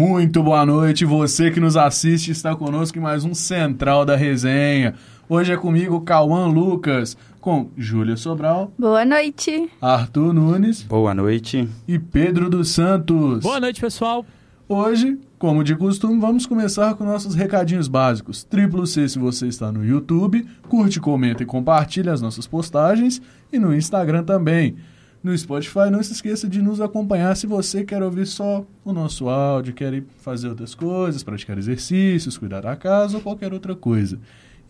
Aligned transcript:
Muito 0.00 0.42
boa 0.42 0.64
noite, 0.64 1.04
você 1.04 1.50
que 1.50 1.60
nos 1.60 1.76
assiste 1.76 2.30
está 2.30 2.56
conosco 2.56 2.96
em 2.96 3.02
mais 3.02 3.22
um 3.22 3.34
Central 3.34 4.02
da 4.06 4.16
Resenha. 4.16 4.94
Hoje 5.28 5.52
é 5.52 5.58
comigo 5.58 6.00
Cauã 6.00 6.46
Lucas, 6.46 7.18
com 7.38 7.68
Júlia 7.76 8.16
Sobral. 8.16 8.72
Boa 8.78 9.04
noite. 9.04 9.68
Arthur 9.78 10.32
Nunes. 10.32 10.82
Boa 10.84 11.12
noite. 11.12 11.68
E 11.86 11.98
Pedro 11.98 12.48
dos 12.48 12.70
Santos. 12.70 13.42
Boa 13.42 13.60
noite, 13.60 13.78
pessoal. 13.78 14.24
Hoje, 14.66 15.18
como 15.38 15.62
de 15.62 15.76
costume, 15.76 16.18
vamos 16.18 16.46
começar 16.46 16.94
com 16.94 17.04
nossos 17.04 17.34
recadinhos 17.34 17.86
básicos. 17.86 18.42
Triplo 18.42 18.86
C 18.86 19.06
se 19.06 19.18
você 19.18 19.48
está 19.48 19.70
no 19.70 19.84
YouTube, 19.84 20.48
curte, 20.66 20.98
comenta 20.98 21.42
e 21.42 21.46
compartilha 21.46 22.10
as 22.10 22.22
nossas 22.22 22.46
postagens 22.46 23.20
e 23.52 23.58
no 23.58 23.74
Instagram 23.74 24.24
também. 24.24 24.76
No 25.22 25.36
Spotify, 25.36 25.90
não 25.90 26.02
se 26.02 26.12
esqueça 26.12 26.48
de 26.48 26.62
nos 26.62 26.80
acompanhar 26.80 27.36
se 27.36 27.46
você 27.46 27.84
quer 27.84 28.02
ouvir 28.02 28.26
só 28.26 28.64
o 28.82 28.92
nosso 28.92 29.28
áudio, 29.28 29.74
quer 29.74 30.02
fazer 30.18 30.48
outras 30.48 30.74
coisas, 30.74 31.22
praticar 31.22 31.58
exercícios, 31.58 32.38
cuidar 32.38 32.62
da 32.62 32.74
casa 32.74 33.18
ou 33.18 33.22
qualquer 33.22 33.52
outra 33.52 33.76
coisa. 33.76 34.18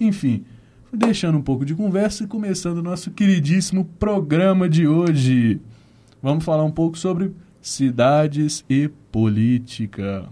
Enfim, 0.01 0.45
deixando 0.93 1.39
um 1.39 1.43
pouco 1.43 1.65
de 1.65 1.75
conversa 1.75 2.25
e 2.25 2.27
começando 2.27 2.79
o 2.79 2.83
nosso 2.83 3.13
queridíssimo 3.13 3.85
programa 3.99 4.69
de 4.69 4.89
hoje. 4.89 5.61
Vamos 6.21 6.45
falar 6.45 6.65
um 6.65 6.71
pouco 6.73 6.99
sobre 6.99 7.33
cidades 7.63 8.65
e 8.69 8.89
política. 9.13 10.25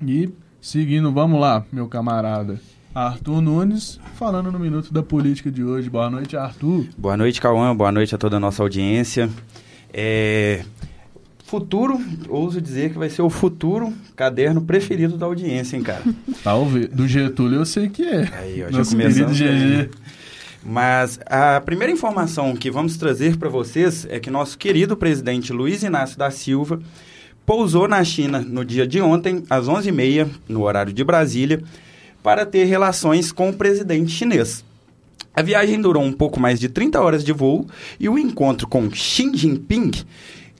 E 0.00 0.30
seguindo, 0.58 1.12
vamos 1.12 1.38
lá, 1.38 1.66
meu 1.70 1.86
camarada. 1.86 2.58
Arthur 2.98 3.40
Nunes, 3.40 4.00
falando 4.16 4.50
no 4.50 4.58
Minuto 4.58 4.92
da 4.92 5.04
Política 5.04 5.52
de 5.52 5.62
hoje. 5.62 5.88
Boa 5.88 6.10
noite, 6.10 6.36
Arthur. 6.36 6.84
Boa 6.96 7.16
noite, 7.16 7.40
Cauã. 7.40 7.74
Boa 7.74 7.92
noite 7.92 8.12
a 8.12 8.18
toda 8.18 8.38
a 8.38 8.40
nossa 8.40 8.60
audiência. 8.60 9.30
É... 9.94 10.64
Futuro, 11.44 11.96
ouso 12.28 12.60
dizer 12.60 12.90
que 12.90 12.98
vai 12.98 13.08
ser 13.08 13.22
o 13.22 13.30
futuro 13.30 13.92
caderno 14.16 14.62
preferido 14.62 15.16
da 15.16 15.26
audiência, 15.26 15.76
hein, 15.76 15.82
cara? 15.84 16.02
Talvez. 16.42 16.88
Do 16.88 17.06
Getúlio 17.06 17.60
eu 17.60 17.64
sei 17.64 17.88
que 17.88 18.02
é. 18.02 18.28
Aí, 18.32 18.64
ó, 18.64 18.70
Nosso 18.70 18.98
já 18.98 19.08
querido 19.08 19.32
GG. 19.32 19.90
Mas 20.64 21.20
a 21.24 21.60
primeira 21.60 21.92
informação 21.92 22.56
que 22.56 22.68
vamos 22.68 22.96
trazer 22.96 23.36
para 23.36 23.48
vocês 23.48 24.08
é 24.10 24.18
que 24.18 24.28
nosso 24.28 24.58
querido 24.58 24.96
presidente 24.96 25.52
Luiz 25.52 25.84
Inácio 25.84 26.18
da 26.18 26.32
Silva 26.32 26.80
pousou 27.46 27.86
na 27.86 28.02
China 28.02 28.40
no 28.40 28.64
dia 28.64 28.88
de 28.88 29.00
ontem, 29.00 29.44
às 29.48 29.66
11h30, 29.66 30.28
no 30.48 30.62
horário 30.62 30.92
de 30.92 31.04
Brasília, 31.04 31.62
para 32.22 32.44
ter 32.44 32.64
relações 32.64 33.32
com 33.32 33.50
o 33.50 33.54
presidente 33.54 34.10
chinês. 34.10 34.64
A 35.34 35.42
viagem 35.42 35.80
durou 35.80 36.02
um 36.02 36.12
pouco 36.12 36.40
mais 36.40 36.58
de 36.58 36.68
30 36.68 37.00
horas 37.00 37.22
de 37.22 37.32
voo 37.32 37.66
e 38.00 38.08
o 38.08 38.18
encontro 38.18 38.66
com 38.66 38.90
Xi 38.90 39.30
Jinping 39.34 39.92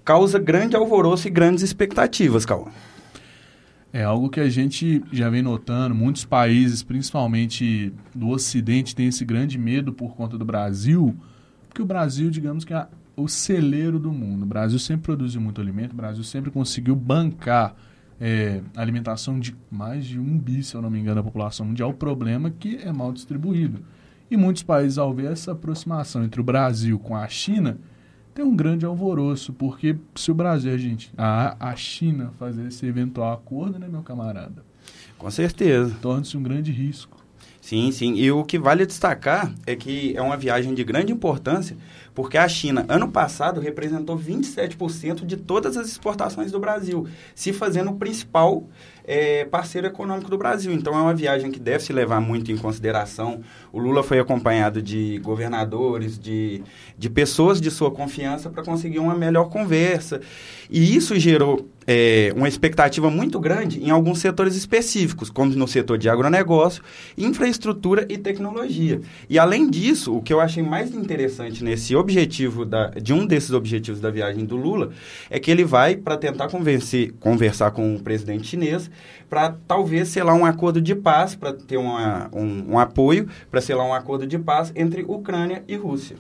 causa 0.05 0.39
grande 0.39 0.75
alvoroço 0.75 1.29
e 1.29 1.31
grandes 1.31 1.63
expectativas, 1.63 2.47
Cauã. 2.47 2.69
É 3.93 4.03
algo 4.03 4.31
que 4.31 4.41
a 4.41 4.49
gente 4.49 5.03
já 5.13 5.29
vem 5.29 5.43
notando. 5.43 5.95
Muitos 5.95 6.25
países, 6.25 6.83
principalmente 6.83 7.93
do 8.15 8.29
Ocidente, 8.29 8.95
têm 8.95 9.09
esse 9.09 9.25
grande 9.25 9.59
medo 9.59 9.93
por 9.93 10.15
conta 10.15 10.39
do 10.39 10.45
Brasil, 10.45 11.15
porque 11.69 11.83
o 11.83 11.85
Brasil, 11.85 12.31
digamos 12.31 12.65
que 12.65 12.73
é 12.73 12.87
o 13.17 13.29
celeiro 13.29 13.99
do 13.99 14.13
mundo. 14.13 14.45
O 14.45 14.47
Brasil 14.47 14.79
sempre 14.79 15.03
produziu 15.03 15.41
muito 15.41 15.61
alimento, 15.61 15.93
o 15.93 15.97
Brasil 15.97 16.23
sempre 16.23 16.51
conseguiu 16.51 16.95
bancar 16.95 17.75
é, 18.21 18.61
alimentação 18.77 19.39
de 19.39 19.57
mais 19.71 20.07
de 20.07 20.19
um 20.19 20.39
bi, 20.39 20.63
se 20.63 20.75
eu 20.75 20.83
não 20.83 20.91
me 20.91 20.99
engano, 20.99 21.17
da 21.17 21.23
população 21.23 21.67
mundial. 21.67 21.91
O 21.91 21.95
problema 21.95 22.49
é 22.49 22.53
que 22.59 22.77
é 22.77 22.93
mal 22.93 23.13
distribuído. 23.13 23.81
E 24.31 24.37
muitos 24.37 24.63
países, 24.63 24.99
ao 24.99 25.15
ver 25.15 25.33
essa 25.33 25.53
aproximação 25.53 26.25
entre 26.25 26.41
o 26.41 26.45
Brasil 26.45 26.99
com 26.99 27.17
a 27.17 27.27
China, 27.29 27.79
tem 28.35 28.45
um 28.45 28.55
grande 28.55 28.85
alvoroço, 28.85 29.53
porque 29.53 29.97
se 30.15 30.31
o 30.31 30.35
Brasil, 30.35 30.73
a 30.73 30.77
gente, 30.77 31.13
a, 31.17 31.71
a 31.71 31.75
China 31.75 32.33
fazer 32.39 32.67
esse 32.69 32.87
eventual 32.87 33.33
acordo, 33.33 33.79
né, 33.79 33.89
meu 33.89 34.03
camarada? 34.03 34.63
Com 35.17 35.31
certeza. 35.31 35.97
Torna-se 36.01 36.37
um 36.37 36.43
grande 36.43 36.71
risco. 36.71 37.19
Sim, 37.61 37.91
sim. 37.93 38.15
E 38.15 38.31
o 38.31 38.45
que 38.45 38.59
vale 38.59 38.87
destacar 38.87 39.53
é 39.67 39.77
que 39.77 40.17
é 40.17 40.23
uma 40.23 40.37
viagem 40.37 40.75
de 40.75 40.83
grande 40.85 41.13
importância, 41.13 41.77
porque 42.15 42.39
a 42.39 42.49
China, 42.49 42.85
ano 42.89 43.11
passado, 43.11 43.61
representou 43.61 44.19
27% 44.19 45.27
de 45.27 45.37
todas 45.37 45.77
as 45.77 45.89
exportações 45.89 46.51
do 46.51 46.59
Brasil, 46.59 47.07
se 47.35 47.53
fazendo 47.53 47.91
o 47.91 47.97
principal 47.97 48.65
é, 49.05 49.45
parceiro 49.45 49.87
econômico 49.87 50.31
do 50.31 50.39
Brasil. 50.39 50.73
Então 50.73 50.95
é 50.95 51.01
uma 51.01 51.15
viagem 51.15 51.51
que 51.51 51.59
deve 51.59 51.83
se 51.85 51.93
levar 51.93 52.21
muito 52.21 52.51
em 52.53 52.57
consideração. 52.57 53.41
O 53.73 53.79
Lula 53.79 54.03
foi 54.03 54.19
acompanhado 54.19 54.83
de 54.83 55.19
governadores, 55.19 56.19
de, 56.19 56.63
de 56.97 57.11
pessoas 57.11 57.61
de 57.61 57.71
sua 57.71 57.91
confiança 57.91 58.51
para 58.51 58.63
conseguir 58.63 58.99
uma 58.99 59.15
melhor 59.15 59.49
conversa. 59.49 60.21
E 60.71 60.97
isso 60.97 61.19
gerou 61.19 61.69
é, 61.91 62.31
uma 62.37 62.47
expectativa 62.47 63.09
muito 63.09 63.41
grande 63.41 63.83
em 63.83 63.89
alguns 63.89 64.19
setores 64.19 64.55
específicos, 64.55 65.31
como 65.31 65.55
no 65.55 65.67
setor 65.67 65.97
de 65.97 66.07
agronegócio, 66.07 66.83
infraestrutura 67.17 68.05
e 68.11 68.19
tecnologia. 68.19 69.01
E 69.27 69.39
além 69.39 69.71
disso, 69.71 70.15
o 70.15 70.21
que 70.21 70.31
eu 70.31 70.39
achei 70.39 70.63
mais 70.63 70.95
interessante 70.95 71.65
nesse 71.65 71.97
objetivo, 71.97 72.67
da, 72.67 72.91
de 72.91 73.15
um 73.15 73.25
desses 73.27 73.53
objetivos 73.53 74.03
da 74.03 74.11
viagem 74.11 74.45
do 74.45 74.55
Lula, 74.55 74.91
é 75.31 75.41
que 75.41 75.51
ele 75.51 75.65
vai 75.65 75.97
para 75.97 76.19
tentar 76.19 76.49
convencer, 76.49 77.15
conversar 77.21 77.71
com 77.71 77.97
o 77.97 78.01
presidente 78.01 78.49
chinês 78.49 78.91
para 79.31 79.57
talvez 79.67 80.09
selar 80.09 80.35
um 80.35 80.45
acordo 80.45 80.83
de 80.83 80.95
paz, 80.95 81.35
para 81.35 81.55
ter 81.55 81.79
uma, 81.79 82.29
um, 82.35 82.75
um 82.75 82.79
apoio, 82.79 83.31
para 83.51 83.63
selar 83.63 83.87
um 83.87 83.95
acordo 83.95 84.27
de 84.27 84.39
paz 84.39 84.71
entre 84.77 85.07
Ucrânia 85.09 85.65
e 85.67 85.75
Rússia. 85.75 86.17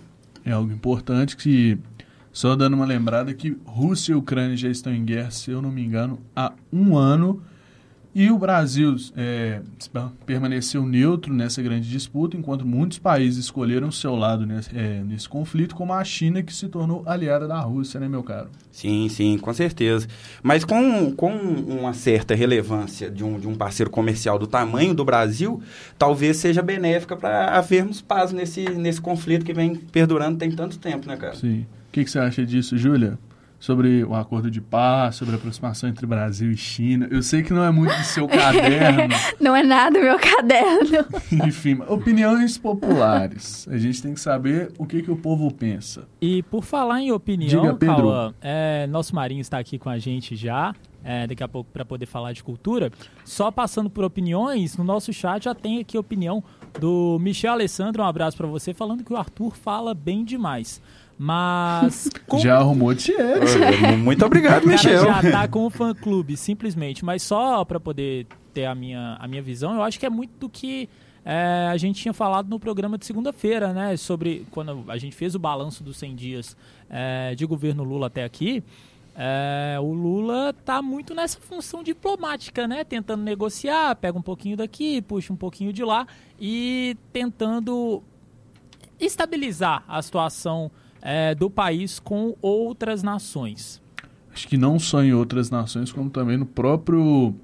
É 0.46 0.52
algo 0.52 0.72
importante 0.72 1.36
que, 1.36 1.76
só 2.38 2.54
dando 2.54 2.74
uma 2.74 2.86
lembrada, 2.86 3.34
que 3.34 3.56
Rússia 3.64 4.12
e 4.12 4.14
Ucrânia 4.14 4.56
já 4.56 4.68
estão 4.68 4.94
em 4.94 5.04
guerra, 5.04 5.28
se 5.32 5.50
eu 5.50 5.60
não 5.60 5.72
me 5.72 5.84
engano, 5.84 6.20
há 6.36 6.52
um 6.72 6.96
ano. 6.96 7.42
E 8.14 8.30
o 8.30 8.38
Brasil 8.38 8.94
é, 9.16 9.60
permaneceu 10.24 10.86
neutro 10.86 11.34
nessa 11.34 11.60
grande 11.60 11.90
disputa, 11.90 12.36
enquanto 12.36 12.64
muitos 12.64 12.96
países 13.00 13.46
escolheram 13.46 13.90
seu 13.90 14.14
lado 14.14 14.46
nesse, 14.46 14.70
é, 14.72 15.02
nesse 15.02 15.28
conflito, 15.28 15.74
como 15.74 15.92
a 15.92 16.04
China, 16.04 16.40
que 16.40 16.54
se 16.54 16.68
tornou 16.68 17.02
aliada 17.06 17.48
da 17.48 17.58
Rússia, 17.58 17.98
né, 17.98 18.08
meu 18.08 18.22
caro? 18.22 18.50
Sim, 18.70 19.08
sim, 19.08 19.36
com 19.36 19.52
certeza. 19.52 20.06
Mas 20.40 20.64
com, 20.64 21.10
com 21.10 21.32
uma 21.32 21.92
certa 21.92 22.36
relevância 22.36 23.10
de 23.10 23.24
um, 23.24 23.40
de 23.40 23.48
um 23.48 23.56
parceiro 23.56 23.90
comercial 23.90 24.38
do 24.38 24.46
tamanho 24.46 24.94
do 24.94 25.04
Brasil, 25.04 25.60
talvez 25.98 26.36
seja 26.36 26.62
benéfica 26.62 27.16
para 27.16 27.58
havermos 27.58 28.00
paz 28.00 28.30
nesse, 28.30 28.70
nesse 28.70 29.00
conflito 29.00 29.44
que 29.44 29.52
vem 29.52 29.74
perdurando 29.74 30.38
tem 30.38 30.52
tanto 30.52 30.78
tempo, 30.78 31.08
né, 31.08 31.16
cara? 31.16 31.34
Sim. 31.34 31.66
O 31.98 32.00
que, 32.00 32.04
que 32.04 32.12
você 32.12 32.20
acha 32.20 32.46
disso, 32.46 32.78
Júlia? 32.78 33.18
sobre 33.58 34.04
o 34.04 34.14
acordo 34.14 34.48
de 34.48 34.60
paz, 34.60 35.16
sobre 35.16 35.34
a 35.34 35.36
aproximação 35.36 35.90
entre 35.90 36.06
Brasil 36.06 36.50
e 36.52 36.56
China. 36.56 37.08
Eu 37.10 37.22
sei 37.22 37.42
que 37.42 37.52
não 37.52 37.64
é 37.64 37.70
muito 37.70 37.92
do 37.92 38.04
seu 38.04 38.28
caderno. 38.28 39.14
não 39.40 39.56
é 39.56 39.64
nada 39.64 39.98
meu 39.98 40.16
caderno. 40.16 41.04
Enfim, 41.44 41.80
opiniões 41.88 42.56
populares. 42.56 43.66
A 43.68 43.76
gente 43.76 44.00
tem 44.00 44.14
que 44.14 44.20
saber 44.20 44.72
o 44.78 44.86
que, 44.86 45.02
que 45.02 45.10
o 45.10 45.16
povo 45.16 45.52
pensa. 45.52 46.06
E 46.20 46.42
por 46.44 46.62
falar 46.62 47.00
em 47.00 47.10
opinião, 47.10 47.62
Diga, 47.62 47.74
Pedro. 47.74 47.96
Cauã, 47.96 48.34
é, 48.40 48.86
nosso 48.86 49.12
Marinho 49.14 49.40
está 49.40 49.58
aqui 49.58 49.76
com 49.76 49.90
a 49.90 49.98
gente 49.98 50.36
já. 50.36 50.74
É, 51.02 51.26
daqui 51.26 51.42
a 51.42 51.48
pouco 51.48 51.70
para 51.72 51.84
poder 51.84 52.06
falar 52.06 52.32
de 52.32 52.42
cultura. 52.42 52.90
Só 53.24 53.50
passando 53.50 53.88
por 53.88 54.04
opiniões, 54.04 54.76
no 54.76 54.84
nosso 54.84 55.12
chat 55.12 55.44
já 55.44 55.54
tem 55.54 55.78
aqui 55.80 55.96
a 55.96 56.00
opinião 56.00 56.42
do 56.78 57.18
Michel 57.20 57.52
Alessandro. 57.52 58.02
Um 58.02 58.06
abraço 58.06 58.36
para 58.36 58.46
você, 58.46 58.74
falando 58.74 59.04
que 59.04 59.12
o 59.12 59.16
Arthur 59.16 59.56
fala 59.56 59.94
bem 59.94 60.24
demais. 60.24 60.82
Mas. 61.18 62.08
Com... 62.26 62.38
Já 62.38 62.58
arrumou 62.58 62.94
dinheiro. 62.94 63.44
Muito 63.98 64.24
obrigado, 64.24 64.66
Michel. 64.66 65.04
já 65.04 65.20
tá 65.20 65.48
com 65.48 65.66
o 65.66 65.70
fã 65.70 65.92
clube, 65.92 66.36
simplesmente. 66.36 67.04
Mas 67.04 67.24
só 67.24 67.64
para 67.64 67.80
poder 67.80 68.26
ter 68.54 68.66
a 68.66 68.74
minha, 68.74 69.16
a 69.18 69.26
minha 69.26 69.42
visão, 69.42 69.74
eu 69.74 69.82
acho 69.82 69.98
que 69.98 70.06
é 70.06 70.10
muito 70.10 70.38
do 70.38 70.48
que 70.48 70.88
é, 71.24 71.68
a 71.70 71.76
gente 71.76 72.00
tinha 72.00 72.14
falado 72.14 72.48
no 72.48 72.60
programa 72.60 72.96
de 72.96 73.04
segunda-feira, 73.04 73.72
né? 73.72 73.96
Sobre 73.96 74.46
quando 74.50 74.84
a 74.88 74.96
gente 74.96 75.16
fez 75.16 75.34
o 75.34 75.38
balanço 75.38 75.82
dos 75.82 75.96
100 75.96 76.14
dias 76.14 76.56
é, 76.88 77.34
de 77.34 77.44
governo 77.44 77.82
Lula 77.82 78.06
até 78.06 78.22
aqui. 78.24 78.62
É, 79.14 79.76
o 79.80 79.92
Lula 79.92 80.54
tá 80.64 80.80
muito 80.80 81.12
nessa 81.12 81.40
função 81.40 81.82
diplomática, 81.82 82.68
né? 82.68 82.84
Tentando 82.84 83.24
negociar, 83.24 83.96
pega 83.96 84.16
um 84.16 84.22
pouquinho 84.22 84.56
daqui, 84.56 85.02
puxa 85.02 85.32
um 85.32 85.36
pouquinho 85.36 85.72
de 85.72 85.82
lá 85.82 86.06
e 86.40 86.96
tentando 87.12 88.00
estabilizar 89.00 89.82
a 89.88 90.00
situação 90.00 90.70
é, 91.02 91.34
do 91.34 91.50
país 91.50 91.98
com 91.98 92.36
outras 92.40 93.02
nações. 93.02 93.80
Acho 94.32 94.46
que 94.46 94.56
não 94.56 94.78
só 94.78 95.02
em 95.02 95.12
outras 95.12 95.50
nações, 95.50 95.90
como 95.90 96.10
também 96.10 96.36
no 96.36 96.46
próprio 96.46 97.34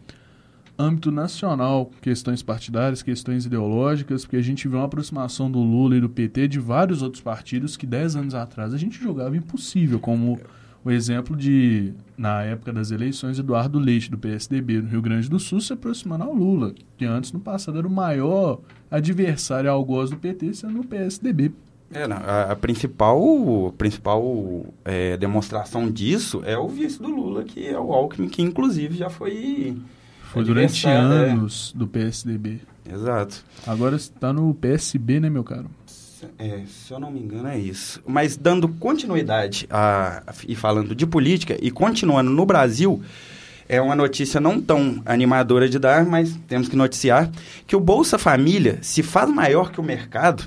âmbito 0.79 1.11
nacional, 1.11 1.91
questões 2.01 2.43
partidárias, 2.43 3.03
questões 3.03 3.47
ideológicas, 3.47 4.25
porque 4.25 4.37
a 4.37 4.43
gente 4.43 4.67
vê 4.69 4.77
uma 4.77 4.85
aproximação 4.85 5.51
do 5.51 5.61
Lula 5.61 5.97
e 5.97 6.01
do 6.01 6.09
PT 6.09 6.49
de 6.49 6.59
vários 6.59 7.03
outros 7.03 7.23
partidos 7.23 7.77
que 7.77 7.87
dez 7.87 8.17
anos 8.17 8.35
atrás 8.35 8.75
a 8.75 8.77
gente 8.77 9.01
jogava 9.01 9.37
impossível, 9.37 10.00
como 10.00 10.39
o 10.85 10.91
exemplo 10.91 11.35
de, 11.35 11.95
na 12.17 12.43
época 12.43 12.73
das 12.73 12.91
eleições, 12.91 13.39
Eduardo 13.39 13.79
Leite, 13.79 14.11
do 14.11 14.19
PSDB, 14.19 14.83
no 14.83 14.89
Rio 14.89 15.00
Grande 15.00 15.31
do 15.31 15.39
Sul, 15.39 15.61
se 15.61 15.73
aproximando 15.73 16.25
ao 16.25 16.35
Lula, 16.35 16.75
que 16.99 17.07
antes, 17.07 17.33
no 17.33 17.41
passado, 17.41 17.79
era 17.79 17.89
o 17.89 17.91
maior 17.91 18.61
adversário 18.91 19.71
ao 19.71 19.83
gosto 19.83 20.15
do 20.15 20.19
PT, 20.21 20.53
sendo 20.55 20.81
o 20.81 20.87
PSDB 20.87 21.53
É, 21.94 22.08
não, 22.08 22.17
a, 22.17 22.50
a 22.50 22.56
principal, 22.56 23.69
a 23.69 23.73
principal 23.73 24.67
é, 24.85 25.17
demonstração 25.17 25.88
disso 25.88 26.43
é 26.44 26.58
o 26.58 26.69
vice 26.69 27.00
do 27.00 27.08
Lula, 27.08 27.44
que 27.44 27.64
é 27.64 27.79
o 27.79 27.93
Alckmin, 27.93 28.29
que 28.29 28.43
inclusive 28.43 28.96
já 28.96 29.08
foi... 29.08 29.76
Foi 30.25 30.43
durante 30.43 30.85
adversário, 30.88 31.29
é. 31.29 31.31
anos 31.31 31.73
do 31.76 31.87
PSDB. 31.87 32.61
Exato. 32.93 33.44
Agora 33.64 33.94
está 33.94 34.32
no 34.32 34.52
PSB, 34.52 35.20
né, 35.20 35.31
meu 35.31 35.44
caro? 35.44 35.70
É, 36.37 36.62
se 36.67 36.93
eu 36.93 36.99
não 36.99 37.12
me 37.12 37.20
engano, 37.20 37.46
é 37.46 37.58
isso. 37.58 38.02
Mas 38.05 38.37
dando 38.37 38.67
continuidade 38.69 39.67
a, 39.70 40.23
e 40.49 40.56
falando 40.56 40.94
de 40.94 41.06
política 41.06 41.56
e 41.61 41.70
continuando 41.70 42.31
no 42.31 42.44
Brasil, 42.44 43.00
é 43.69 43.81
uma 43.81 43.96
notícia 43.96 44.40
não 44.40 44.61
tão 44.61 45.02
animadora 45.05 45.69
de 45.69 45.78
dar, 45.78 46.05
mas 46.05 46.37
temos 46.46 46.69
que 46.69 46.76
noticiar 46.76 47.31
que 47.66 47.76
o 47.76 47.81
Bolsa 47.81 48.19
Família 48.19 48.78
se 48.82 49.02
faz 49.02 49.31
maior 49.31 49.70
que 49.70 49.81
o 49.81 49.84
mercado 49.84 50.44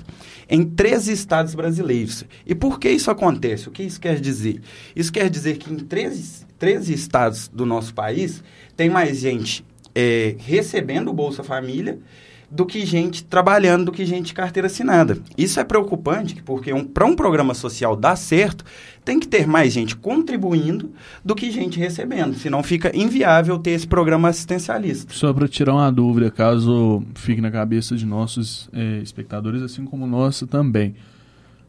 em 0.48 0.64
13 0.64 1.12
estados 1.12 1.54
brasileiros. 1.54 2.24
E 2.46 2.54
por 2.54 2.78
que 2.80 2.88
isso 2.88 3.10
acontece? 3.10 3.68
O 3.68 3.72
que 3.72 3.82
isso 3.82 4.00
quer 4.00 4.20
dizer? 4.20 4.60
Isso 4.96 5.12
quer 5.12 5.28
dizer 5.28 5.58
que 5.58 5.72
em 5.72 5.76
13, 5.76 6.46
13 6.58 6.94
estados 6.94 7.48
do 7.48 7.66
nosso 7.66 7.92
país 7.92 8.42
tem 8.76 8.88
mais 8.88 9.18
gente 9.18 9.64
é, 9.94 10.36
recebendo 10.38 11.08
o 11.08 11.12
Bolsa 11.12 11.42
Família 11.42 11.98
do 12.50 12.64
que 12.64 12.84
gente 12.86 13.24
trabalhando, 13.24 13.86
do 13.86 13.92
que 13.92 14.06
gente 14.06 14.32
carteira 14.32 14.66
assinada. 14.66 15.18
Isso 15.36 15.60
é 15.60 15.64
preocupante, 15.64 16.42
porque 16.42 16.72
um, 16.72 16.82
para 16.82 17.04
um 17.04 17.14
programa 17.14 17.52
social 17.52 17.94
dar 17.94 18.16
certo, 18.16 18.64
tem 19.08 19.18
que 19.18 19.26
ter 19.26 19.46
mais 19.46 19.72
gente 19.72 19.96
contribuindo 19.96 20.92
do 21.24 21.34
que 21.34 21.50
gente 21.50 21.78
recebendo, 21.78 22.34
senão 22.34 22.62
fica 22.62 22.94
inviável 22.94 23.58
ter 23.58 23.70
esse 23.70 23.86
programa 23.86 24.28
assistencialista. 24.28 25.14
Só 25.14 25.32
para 25.32 25.48
tirar 25.48 25.72
uma 25.72 25.90
dúvida, 25.90 26.30
caso 26.30 27.02
fique 27.14 27.40
na 27.40 27.50
cabeça 27.50 27.96
de 27.96 28.04
nossos 28.04 28.68
é, 28.70 28.98
espectadores, 28.98 29.62
assim 29.62 29.86
como 29.86 30.06
nossa 30.06 30.46
também. 30.46 30.94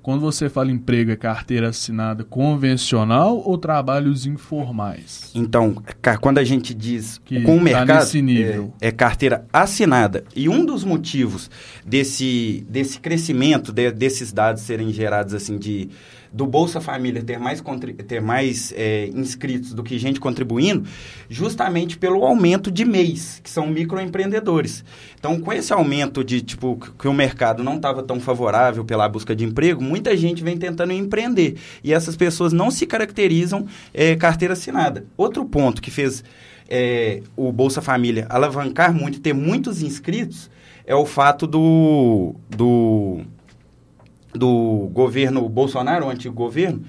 Quando 0.01 0.19
você 0.19 0.49
fala 0.49 0.69
emprego, 0.69 1.11
é 1.11 1.15
carteira 1.15 1.69
assinada 1.69 2.25
convencional 2.25 3.41
ou 3.45 3.57
trabalhos 3.57 4.25
informais? 4.25 5.31
Então, 5.33 5.75
quando 6.19 6.39
a 6.39 6.43
gente 6.43 6.73
diz 6.73 7.21
Que 7.23 7.41
com 7.41 7.55
o 7.55 7.57
tá 7.59 7.63
mercado. 7.63 8.17
É, 8.81 8.87
é 8.87 8.91
carteira 8.91 9.45
assinada. 9.53 10.25
E 10.35 10.49
um 10.49 10.65
dos 10.65 10.83
motivos 10.83 11.49
desse, 11.85 12.65
desse 12.69 12.99
crescimento, 12.99 13.71
de- 13.71 13.91
desses 13.91 14.33
dados 14.33 14.63
serem 14.63 14.91
gerados 14.91 15.33
assim 15.33 15.57
de 15.57 15.89
do 16.31 16.45
Bolsa 16.45 16.79
Família 16.79 17.23
ter 17.23 17.39
mais, 17.39 17.61
ter 18.07 18.21
mais 18.21 18.73
é, 18.75 19.07
inscritos 19.07 19.73
do 19.73 19.83
que 19.83 19.97
gente 19.97 20.19
contribuindo, 20.19 20.87
justamente 21.29 21.97
pelo 21.97 22.23
aumento 22.23 22.71
de 22.71 22.85
MEIs, 22.85 23.39
que 23.43 23.49
são 23.49 23.67
microempreendedores. 23.67 24.83
Então, 25.17 25.39
com 25.39 25.51
esse 25.51 25.73
aumento 25.73 26.23
de, 26.23 26.41
tipo, 26.41 26.77
que- 26.97 27.07
o 27.07 27.13
mercado 27.13 27.63
não 27.63 27.75
estava 27.75 28.03
tão 28.03 28.19
favorável 28.19 28.85
pela 28.85 29.09
busca 29.09 29.35
de 29.35 29.43
emprego, 29.43 29.81
muita 29.81 30.15
gente 30.15 30.43
vem 30.43 30.57
tentando 30.57 30.93
empreender. 30.93 31.57
E 31.83 31.93
essas 31.93 32.15
pessoas 32.15 32.53
não 32.53 32.69
se 32.71 32.85
caracterizam 32.85 33.65
é, 33.93 34.15
carteira 34.15 34.53
assinada. 34.53 35.05
Outro 35.17 35.43
ponto 35.45 35.81
que 35.81 35.89
fez 35.91 36.23
é, 36.69 37.21
o 37.35 37.51
Bolsa 37.51 37.81
Família 37.81 38.27
alavancar 38.29 38.93
muito 38.93 39.19
ter 39.19 39.33
muitos 39.33 39.81
inscritos 39.81 40.49
é 40.85 40.93
o 40.95 41.05
fato 41.05 41.45
do, 41.47 42.35
do, 42.49 43.21
do 44.33 44.89
governo 44.93 45.47
Bolsonaro, 45.49 46.05
o 46.05 46.09
antigo 46.09 46.35
governo, 46.35 46.83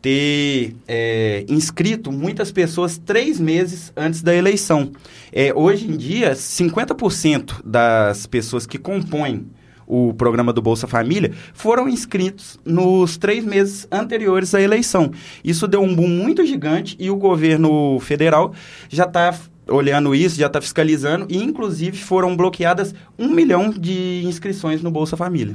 ter 0.00 0.74
é, 0.88 1.44
inscrito 1.48 2.10
muitas 2.10 2.50
pessoas 2.50 2.98
três 2.98 3.38
meses 3.38 3.92
antes 3.96 4.20
da 4.20 4.34
eleição. 4.34 4.90
É, 5.32 5.54
hoje 5.54 5.88
em 5.88 5.96
dia, 5.96 6.32
50% 6.32 7.62
das 7.64 8.26
pessoas 8.26 8.66
que 8.66 8.78
compõem 8.78 9.46
o 9.86 10.12
programa 10.14 10.52
do 10.52 10.62
Bolsa 10.62 10.86
Família 10.86 11.32
foram 11.52 11.88
inscritos 11.88 12.58
nos 12.64 13.16
três 13.16 13.44
meses 13.44 13.86
anteriores 13.92 14.54
à 14.54 14.60
eleição. 14.60 15.12
Isso 15.44 15.68
deu 15.68 15.82
um 15.82 15.94
boom 15.94 16.08
muito 16.08 16.44
gigante 16.44 16.96
e 16.98 17.10
o 17.10 17.16
governo 17.16 18.00
federal 18.00 18.52
já 18.88 19.04
está 19.04 19.38
olhando 19.68 20.14
isso, 20.14 20.36
já 20.36 20.46
está 20.46 20.60
fiscalizando 20.60 21.26
e, 21.28 21.36
inclusive, 21.36 21.96
foram 21.96 22.36
bloqueadas 22.36 22.94
um 23.18 23.28
milhão 23.28 23.70
de 23.70 24.22
inscrições 24.24 24.82
no 24.82 24.90
Bolsa 24.90 25.16
Família. 25.16 25.54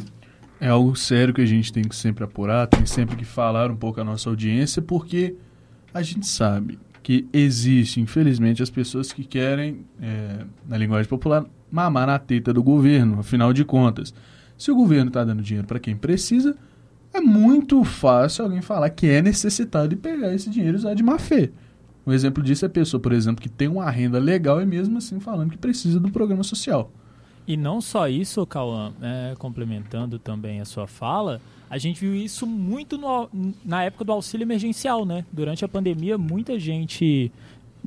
É 0.59 0.69
algo 0.69 0.95
sério 0.95 1.33
que 1.33 1.42
a 1.42 1.45
gente 1.45 1.71
tem 1.71 1.83
que 1.83 1.95
sempre 1.95 2.24
apurar, 2.24 2.68
tem 2.68 2.86
sempre 2.86 3.15
que 3.15 3.25
falar 3.25 3.69
um 3.69 3.75
pouco 3.75 4.01
à 4.01 4.04
nossa 4.04 4.30
audiência, 4.30 4.81
porque 4.81 5.36
a 5.94 6.01
gente 6.01 6.27
sabe 6.27 6.80
que 7.04 7.27
existe, 7.31 8.01
infelizmente, 8.01 8.62
as 8.62 8.69
pessoas 8.69 9.13
que 9.13 9.24
querem, 9.24 9.86
é, 10.01 10.45
na 10.68 10.77
linguagem 10.77 11.07
popular, 11.07 11.45
mamar 11.71 12.07
na 12.07 12.19
teta 12.19 12.51
do 12.51 12.63
governo. 12.63 13.19
Afinal 13.19 13.54
de 13.54 13.63
contas, 13.63 14.13
se 14.57 14.71
o 14.71 14.75
governo 14.75 15.09
está 15.09 15.24
dando 15.24 15.42
dinheiro 15.42 15.68
para 15.68 15.80
quem 15.80 15.95
precisa, 15.95 16.56
é 17.13 17.21
muito 17.21 17.83
fácil 17.83 18.45
alguém 18.45 18.62
falar 18.62 18.89
que 18.89 19.07
é 19.07 19.21
necessitado 19.21 19.94
e 19.94 19.98
pegar 19.98 20.33
esse 20.33 20.50
dinheiro 20.50 20.75
e 20.75 20.80
usar 20.80 20.95
de 20.95 21.04
má 21.04 21.18
fé. 21.18 21.50
Um 22.06 22.12
exemplo 22.12 22.42
disso 22.42 22.65
é 22.65 22.68
a 22.68 22.69
pessoa, 22.69 23.00
por 23.00 23.12
exemplo, 23.12 23.42
que 23.42 23.50
tem 23.50 23.68
uma 23.68 23.89
renda 23.92 24.18
legal 24.18 24.62
e 24.62 24.65
mesmo 24.65 24.98
assim 24.98 25.19
falando 25.19 25.51
que 25.51 25.57
precisa 25.57 26.00
do 26.00 26.09
programa 26.09 26.44
social. 26.44 26.92
E 27.47 27.55
não 27.55 27.79
só 27.79 28.09
isso, 28.09 28.45
Cauã, 28.45 28.91
é, 29.01 29.33
complementando 29.39 30.19
também 30.19 30.59
a 30.59 30.65
sua 30.65 30.85
fala, 30.85 31.39
a 31.69 31.77
gente 31.77 31.99
viu 32.01 32.13
isso 32.13 32.45
muito 32.45 32.97
no- 32.97 33.29
na 33.63 33.83
época 33.83 34.03
do 34.03 34.11
auxílio 34.11 34.44
emergencial, 34.44 35.05
né? 35.05 35.23
Durante 35.31 35.63
a 35.63 35.67
pandemia, 35.67 36.17
muita 36.17 36.59
gente. 36.59 37.31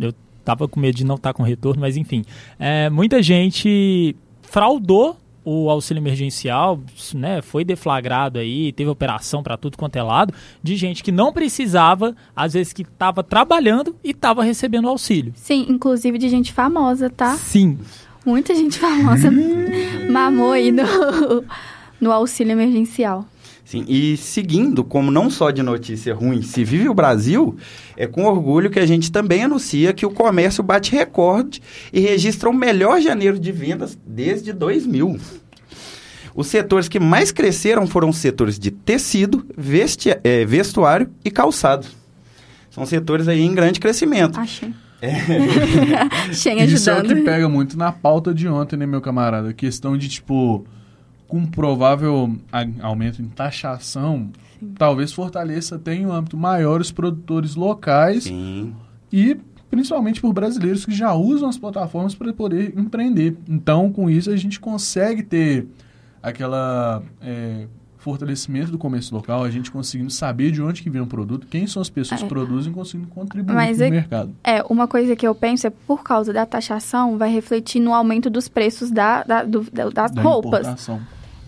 Eu 0.00 0.14
tava 0.44 0.66
com 0.66 0.80
medo 0.80 0.96
de 0.96 1.04
não 1.04 1.16
estar 1.16 1.34
com 1.34 1.42
retorno, 1.42 1.80
mas 1.80 1.96
enfim. 1.96 2.24
é, 2.58 2.88
muita 2.88 3.22
gente 3.22 4.16
fraudou 4.42 5.16
o 5.44 5.70
auxílio 5.70 6.00
emergencial, 6.00 6.78
né? 7.14 7.40
Foi 7.42 7.64
deflagrado 7.64 8.38
aí, 8.38 8.72
teve 8.72 8.90
operação 8.90 9.42
para 9.42 9.56
tudo 9.56 9.76
quanto 9.78 9.96
é 9.96 10.02
lado, 10.02 10.32
de 10.62 10.76
gente 10.76 11.02
que 11.02 11.10
não 11.12 11.32
precisava, 11.32 12.14
às 12.36 12.52
vezes 12.52 12.72
que 12.74 12.82
estava 12.82 13.22
trabalhando 13.22 13.94
e 14.04 14.10
estava 14.10 14.42
recebendo 14.42 14.88
auxílio. 14.88 15.32
Sim, 15.36 15.66
inclusive 15.68 16.18
de 16.18 16.28
gente 16.28 16.52
famosa, 16.52 17.08
tá? 17.10 17.36
Sim. 17.36 17.78
Muita 18.25 18.55
gente 18.55 18.78
famosa 18.78 19.31
mamou 20.11 20.52
aí 20.52 20.70
no, 20.70 20.82
no 22.00 22.12
auxílio 22.12 22.52
emergencial. 22.52 23.26
Sim, 23.64 23.84
e 23.87 24.17
seguindo, 24.17 24.82
como 24.82 25.12
não 25.12 25.31
só 25.31 25.52
de 25.52 25.62
notícia 25.62 26.12
ruim 26.12 26.43
se 26.43 26.64
vive 26.64 26.88
o 26.88 26.94
Brasil, 26.94 27.56
é 27.96 28.05
com 28.05 28.25
orgulho 28.25 28.69
que 28.69 28.81
a 28.81 28.87
gente 28.87 29.12
também 29.12 29.44
anuncia 29.44 29.93
que 29.93 30.05
o 30.05 30.11
comércio 30.11 30.61
bate 30.61 30.90
recorde 30.90 31.62
e 31.93 32.00
registra 32.00 32.50
o 32.50 32.52
melhor 32.52 33.00
janeiro 33.00 33.38
de 33.38 33.52
vendas 33.52 33.96
desde 34.05 34.52
2000. 34.52 35.17
Os 36.34 36.49
setores 36.49 36.88
que 36.88 36.99
mais 36.99 37.31
cresceram 37.31 37.87
foram 37.87 38.08
os 38.08 38.17
setores 38.17 38.58
de 38.58 38.72
tecido, 38.72 39.46
eh, 40.24 40.44
vestuário 40.44 41.08
e 41.24 41.31
calçado. 41.31 41.86
São 42.70 42.84
setores 42.84 43.29
aí 43.29 43.41
em 43.41 43.55
grande 43.55 43.79
crescimento. 43.79 44.39
Achei. 44.39 44.72
É. 45.02 45.12
Isso 46.64 46.90
é 46.90 46.98
o 47.00 47.02
que 47.02 47.14
pega 47.16 47.48
muito 47.48 47.76
na 47.76 47.90
pauta 47.92 48.34
de 48.34 48.46
ontem, 48.48 48.76
né, 48.76 48.86
meu 48.86 49.00
camarada? 49.00 49.50
A 49.50 49.54
questão 49.54 49.96
de, 49.96 50.08
tipo, 50.08 50.64
com 51.26 51.38
um 51.38 51.46
provável 51.46 52.36
a- 52.52 52.66
aumento 52.82 53.22
em 53.22 53.26
taxação, 53.28 54.30
talvez 54.76 55.12
fortaleça 55.12 55.76
até 55.76 55.94
em 55.94 56.06
um 56.06 56.12
âmbito 56.12 56.36
maior 56.36 56.80
os 56.80 56.90
produtores 56.92 57.54
locais 57.54 58.24
Sim. 58.24 58.74
e 59.12 59.36
principalmente 59.70 60.20
por 60.20 60.32
brasileiros 60.32 60.84
que 60.84 60.92
já 60.92 61.14
usam 61.14 61.48
as 61.48 61.56
plataformas 61.56 62.14
para 62.14 62.32
poder 62.32 62.74
empreender. 62.76 63.36
Então, 63.48 63.92
com 63.92 64.10
isso, 64.10 64.28
a 64.30 64.36
gente 64.36 64.58
consegue 64.58 65.22
ter 65.22 65.66
aquela 66.22 67.02
é, 67.22 67.66
fortalecimento 68.00 68.72
do 68.72 68.78
comércio 68.78 69.14
local, 69.14 69.44
a 69.44 69.50
gente 69.50 69.70
conseguindo 69.70 70.10
saber 70.10 70.50
de 70.50 70.60
onde 70.62 70.82
que 70.82 70.90
vem 70.90 71.00
o 71.02 71.06
produto, 71.06 71.46
quem 71.46 71.66
são 71.66 71.80
as 71.80 71.88
pessoas 71.88 72.20
É. 72.20 72.24
que 72.24 72.28
produzem, 72.28 72.72
conseguindo 72.72 73.08
contribuir 73.08 73.54
Mas 73.54 73.78
no 73.78 73.84
é- 73.84 73.90
mercado. 73.90 74.34
É, 74.42 74.62
uma 74.69 74.88
coisa 74.88 75.14
que 75.14 75.26
eu 75.26 75.34
penso 75.34 75.66
é 75.66 75.70
por 75.70 76.02
causa 76.02 76.32
da 76.32 76.44
taxação, 76.46 77.16
vai 77.19 77.30
refletir 77.32 77.78
no 77.80 77.92
aumento 77.94 78.28
dos 78.30 78.48
preços 78.48 78.90
da, 78.90 79.22
da- 79.22 79.44
do- 79.44 79.66
da- 79.72 79.88
das 79.90 80.10
Da 80.12 80.22
roupas. 80.22 80.60
importação. 80.60 81.00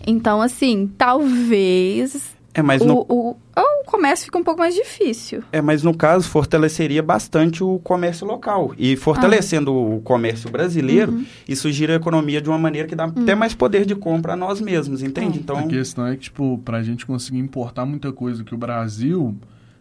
Então, 0.05 0.41
assim, 0.41 0.89
talvez 0.97 2.35
É, 2.53 2.61
mas 2.61 2.81
o, 2.81 2.85
no, 2.85 3.05
o, 3.09 3.35
o 3.55 3.83
comércio 3.85 4.25
fica 4.25 4.37
um 4.37 4.43
pouco 4.43 4.59
mais 4.59 4.75
difícil. 4.75 5.43
É, 5.51 5.61
mas 5.61 5.83
no 5.83 5.95
caso, 5.95 6.27
fortaleceria 6.29 7.01
bastante 7.01 7.63
o 7.63 7.79
comércio 7.79 8.25
local. 8.27 8.73
E 8.77 8.95
fortalecendo 8.95 9.73
o 9.73 10.01
comércio 10.01 10.49
brasileiro, 10.49 11.23
isso 11.47 11.71
gira 11.71 11.93
a 11.93 11.95
economia 11.95 12.41
de 12.41 12.49
uma 12.49 12.57
maneira 12.57 12.87
que 12.87 12.95
dá 12.95 13.05
até 13.05 13.35
mais 13.35 13.53
poder 13.53 13.85
de 13.85 13.95
compra 13.95 14.33
a 14.33 14.35
nós 14.35 14.61
mesmos, 14.61 15.01
entende? 15.01 15.39
É. 15.39 15.41
Então, 15.41 15.57
A 15.57 15.63
questão 15.63 16.07
é 16.07 16.15
que, 16.15 16.23
tipo, 16.23 16.59
pra 16.63 16.81
gente 16.83 17.05
conseguir 17.05 17.39
importar 17.39 17.85
muita 17.85 18.11
coisa 18.11 18.43
que 18.43 18.53
o 18.53 18.57
Brasil, 18.57 19.35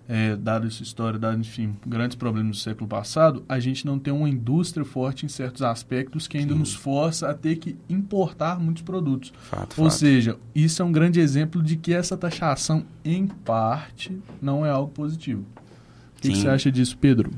é, 0.09 0.37
dado 0.37 0.67
essa 0.67 0.83
história, 0.83 1.19
dado, 1.19 1.41
enfim, 1.41 1.77
grandes 1.87 2.17
problemas 2.17 2.57
do 2.57 2.63
século 2.63 2.89
passado, 2.89 3.45
a 3.49 3.59
gente 3.61 3.87
não 3.87 3.99
tem 3.99 4.13
uma 4.13 4.29
indústria 4.29 4.85
forte 4.85 5.25
em 5.25 5.29
certos 5.29 5.63
aspectos 5.63 6.27
que 6.27 6.37
ainda 6.37 6.53
Sim. 6.53 6.59
nos 6.59 6.75
força 6.75 7.31
a 7.31 7.35
ter 7.35 7.57
que 7.57 7.77
importar 7.89 8.59
muitos 8.59 8.83
produtos. 8.83 9.33
fato, 9.51 9.81
Ou 9.81 9.89
fato. 9.89 9.99
seja, 9.99 10.37
isso 10.55 10.83
é 10.83 10.85
um 10.85 10.93
grande 10.93 11.21
exemplo 11.21 11.63
de 11.63 11.77
que 11.77 11.93
essa 11.93 12.17
taxação, 12.17 12.85
em 13.05 13.27
parte, 13.27 14.17
não 14.41 14.67
é 14.67 14.71
algo 14.71 14.91
positivo. 14.93 15.45
O 16.19 16.21
que, 16.21 16.31
que 16.31 16.37
você 16.37 16.49
acha 16.49 16.71
disso, 16.71 16.97
Pedro? 16.99 17.33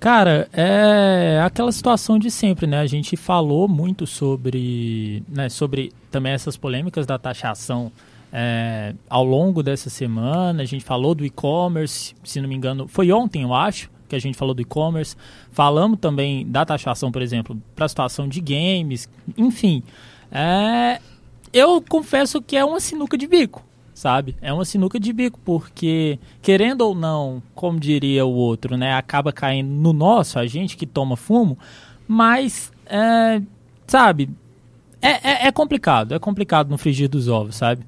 Cara, 0.00 0.48
é 0.52 1.40
aquela 1.44 1.72
situação 1.72 2.18
de 2.18 2.30
sempre, 2.30 2.66
né? 2.66 2.78
A 2.78 2.86
gente 2.86 3.16
falou 3.16 3.66
muito 3.66 4.06
sobre, 4.06 5.22
né, 5.28 5.48
sobre 5.48 5.92
também 6.10 6.32
essas 6.32 6.56
polêmicas 6.56 7.04
da 7.04 7.18
taxação 7.18 7.90
é, 8.32 8.94
ao 9.08 9.24
longo 9.24 9.62
dessa 9.62 9.90
semana. 9.90 10.62
A 10.62 10.66
gente 10.66 10.84
falou 10.84 11.14
do 11.14 11.24
e-commerce, 11.24 12.14
se 12.24 12.40
não 12.40 12.48
me 12.48 12.54
engano, 12.54 12.88
foi 12.88 13.10
ontem, 13.12 13.42
eu 13.42 13.54
acho, 13.54 13.90
que 14.08 14.16
a 14.16 14.18
gente 14.18 14.36
falou 14.36 14.54
do 14.54 14.62
e-commerce. 14.62 15.16
Falamos 15.50 15.98
também 15.98 16.46
da 16.46 16.64
taxação, 16.64 17.12
por 17.12 17.22
exemplo, 17.22 17.60
para 17.74 17.86
a 17.86 17.88
situação 17.88 18.28
de 18.28 18.40
games, 18.40 19.08
enfim. 19.36 19.82
É, 20.30 21.00
eu 21.52 21.82
confesso 21.82 22.40
que 22.40 22.56
é 22.56 22.64
uma 22.64 22.80
sinuca 22.80 23.16
de 23.16 23.26
bico, 23.26 23.64
sabe? 23.94 24.36
É 24.40 24.52
uma 24.52 24.64
sinuca 24.64 24.98
de 24.98 25.12
bico, 25.12 25.38
porque, 25.44 26.18
querendo 26.42 26.82
ou 26.82 26.94
não, 26.94 27.42
como 27.54 27.78
diria 27.78 28.24
o 28.24 28.32
outro, 28.32 28.76
né, 28.76 28.94
acaba 28.94 29.32
caindo 29.32 29.68
no 29.68 29.92
nosso, 29.92 30.38
a 30.38 30.46
gente 30.46 30.76
que 30.76 30.86
toma 30.86 31.16
fumo, 31.16 31.58
mas, 32.06 32.72
é, 32.86 33.40
sabe, 33.86 34.30
é, 35.00 35.44
é, 35.44 35.46
é 35.48 35.52
complicado, 35.52 36.14
é 36.14 36.18
complicado 36.18 36.68
no 36.68 36.78
frigir 36.78 37.08
dos 37.08 37.28
ovos, 37.28 37.56
sabe? 37.56 37.84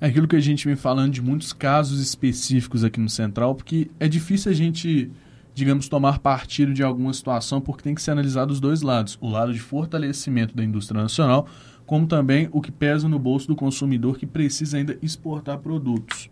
É 0.00 0.06
aquilo 0.06 0.26
que 0.26 0.36
a 0.36 0.40
gente 0.40 0.66
vem 0.66 0.76
falando 0.76 1.12
de 1.12 1.20
muitos 1.20 1.52
casos 1.52 2.00
específicos 2.00 2.82
aqui 2.82 2.98
no 2.98 3.08
Central, 3.10 3.54
porque 3.54 3.90
é 4.00 4.08
difícil 4.08 4.50
a 4.50 4.54
gente, 4.54 5.10
digamos, 5.54 5.90
tomar 5.90 6.20
partido 6.20 6.72
de 6.72 6.82
alguma 6.82 7.12
situação, 7.12 7.60
porque 7.60 7.82
tem 7.82 7.94
que 7.94 8.00
ser 8.00 8.12
analisado 8.12 8.50
os 8.50 8.60
dois 8.60 8.80
lados: 8.80 9.18
o 9.20 9.28
lado 9.28 9.52
de 9.52 9.58
fortalecimento 9.58 10.56
da 10.56 10.64
indústria 10.64 11.02
nacional, 11.02 11.46
como 11.84 12.06
também 12.06 12.48
o 12.50 12.62
que 12.62 12.72
pesa 12.72 13.10
no 13.10 13.18
bolso 13.18 13.46
do 13.46 13.54
consumidor 13.54 14.16
que 14.16 14.26
precisa 14.26 14.78
ainda 14.78 14.96
exportar 15.02 15.58
produtos. 15.58 16.30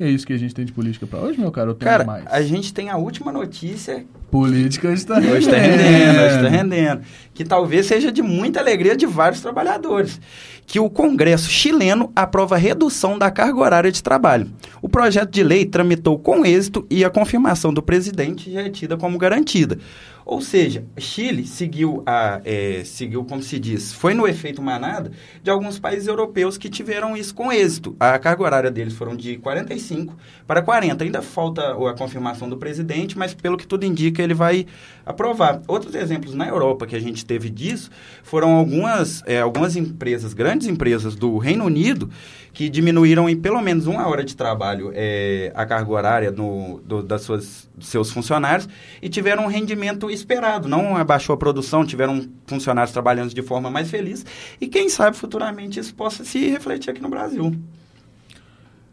E 0.00 0.04
é 0.04 0.08
isso 0.08 0.26
que 0.26 0.32
a 0.32 0.38
gente 0.38 0.54
tem 0.54 0.64
de 0.64 0.72
política 0.72 1.06
para 1.06 1.18
hoje, 1.18 1.38
meu 1.38 1.50
cara? 1.50 1.68
Eu 1.68 1.74
tenho 1.74 1.90
Cara, 1.90 2.04
mais. 2.04 2.24
a 2.26 2.40
gente 2.40 2.72
tem 2.72 2.88
a 2.88 2.96
última 2.96 3.30
notícia 3.30 4.06
Política 4.30 4.92
está 4.92 5.18
Hoje 5.18 5.38
está 5.38 5.58
rendendo, 5.58 6.20
hoje 6.20 6.36
está 6.36 6.48
rendendo. 6.48 7.02
Que 7.34 7.44
talvez 7.44 7.84
seja 7.84 8.10
de 8.10 8.22
muita 8.22 8.60
alegria 8.60 8.96
de 8.96 9.04
vários 9.04 9.42
trabalhadores. 9.42 10.18
Que 10.66 10.80
o 10.80 10.88
Congresso 10.88 11.50
chileno 11.50 12.10
aprova 12.16 12.54
a 12.54 12.58
redução 12.58 13.18
da 13.18 13.30
carga 13.30 13.58
horária 13.58 13.92
de 13.92 14.02
trabalho. 14.02 14.48
O 14.80 14.88
projeto 14.88 15.30
de 15.30 15.42
lei 15.42 15.66
tramitou 15.66 16.18
com 16.18 16.46
êxito 16.46 16.86
e 16.88 17.04
a 17.04 17.10
confirmação 17.10 17.74
do 17.74 17.82
presidente 17.82 18.50
já 18.50 18.62
é 18.62 18.70
tida 18.70 18.96
como 18.96 19.18
garantida. 19.18 19.78
Ou 20.24 20.40
seja, 20.40 20.84
Chile 20.98 21.46
seguiu, 21.46 22.02
a, 22.06 22.40
é, 22.44 22.82
seguiu, 22.84 23.24
como 23.24 23.42
se 23.42 23.58
diz, 23.58 23.92
foi 23.92 24.14
no 24.14 24.26
efeito 24.26 24.62
manada 24.62 25.12
de 25.42 25.50
alguns 25.50 25.78
países 25.78 26.06
europeus 26.06 26.58
que 26.58 26.68
tiveram 26.68 27.16
isso 27.16 27.34
com 27.34 27.52
êxito. 27.52 27.96
A 27.98 28.18
carga 28.18 28.42
horária 28.42 28.70
deles 28.70 28.94
foram 28.94 29.16
de 29.16 29.36
45 29.38 30.16
para 30.46 30.62
40. 30.62 31.04
Ainda 31.04 31.22
falta 31.22 31.72
a 31.72 31.94
confirmação 31.94 32.48
do 32.48 32.56
presidente, 32.56 33.18
mas 33.18 33.34
pelo 33.34 33.56
que 33.56 33.66
tudo 33.66 33.84
indica, 33.84 34.22
ele 34.22 34.34
vai 34.34 34.66
aprovar. 35.10 35.62
Outros 35.68 35.94
exemplos 35.94 36.34
na 36.34 36.48
Europa 36.48 36.86
que 36.86 36.96
a 36.96 37.00
gente 37.00 37.24
teve 37.24 37.50
disso 37.50 37.90
foram 38.22 38.52
algumas, 38.52 39.22
é, 39.26 39.40
algumas 39.40 39.76
empresas, 39.76 40.32
grandes 40.32 40.66
empresas 40.66 41.14
do 41.14 41.38
Reino 41.38 41.64
Unido, 41.64 42.10
que 42.52 42.68
diminuíram 42.68 43.28
em 43.28 43.36
pelo 43.36 43.60
menos 43.60 43.86
uma 43.86 44.06
hora 44.08 44.24
de 44.24 44.34
trabalho 44.34 44.90
é, 44.94 45.52
a 45.54 45.64
carga 45.64 45.90
horária 45.90 46.30
no, 46.30 46.80
do, 46.84 47.02
das 47.02 47.22
suas, 47.22 47.68
dos 47.76 47.88
seus 47.88 48.10
funcionários 48.10 48.68
e 49.00 49.08
tiveram 49.08 49.44
um 49.44 49.48
rendimento 49.48 50.10
esperado. 50.10 50.68
Não 50.68 50.96
abaixou 50.96 51.34
a 51.34 51.36
produção, 51.36 51.84
tiveram 51.84 52.28
funcionários 52.46 52.92
trabalhando 52.92 53.32
de 53.32 53.42
forma 53.42 53.70
mais 53.70 53.90
feliz 53.90 54.24
e 54.60 54.66
quem 54.66 54.88
sabe 54.88 55.16
futuramente 55.16 55.78
isso 55.78 55.94
possa 55.94 56.24
se 56.24 56.48
refletir 56.48 56.90
aqui 56.90 57.00
no 57.00 57.08
Brasil. 57.08 57.54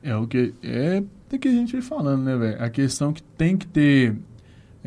É 0.04 0.16
o 0.16 0.28
que 0.28 0.54
é 0.64 1.02
tem 1.30 1.38
que 1.38 1.48
a 1.48 1.52
gente 1.52 1.74
vem 1.74 1.82
falando, 1.82 2.24
né, 2.24 2.38
velho? 2.38 2.64
A 2.64 2.70
questão 2.70 3.12
que 3.12 3.22
tem 3.22 3.58
que 3.58 3.68
ter 3.68 4.16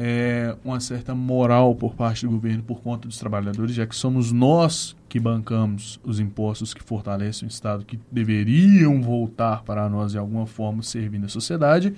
é, 0.03 0.57
uma 0.65 0.81
certa 0.81 1.15
moral 1.15 1.75
por 1.75 1.95
parte 1.95 2.25
do 2.25 2.33
governo 2.33 2.63
por 2.63 2.81
conta 2.81 3.07
dos 3.07 3.19
trabalhadores, 3.19 3.75
já 3.75 3.87
que 3.87 3.95
somos 3.95 4.33
nós 4.33 4.97
que 5.11 5.21
bancamos 5.21 6.01
os 6.03 6.19
impostos 6.19 6.73
que 6.73 6.83
fortalecem 6.83 7.47
o 7.47 7.51
Estado, 7.51 7.85
que 7.85 8.01
deveriam 8.11 9.03
voltar 9.03 9.63
para 9.63 9.87
nós 9.91 10.13
de 10.13 10.19
alguma 10.19 10.47
forma 10.47 10.83
servindo 10.83 11.27
a 11.27 11.29
sociedade 11.29 11.93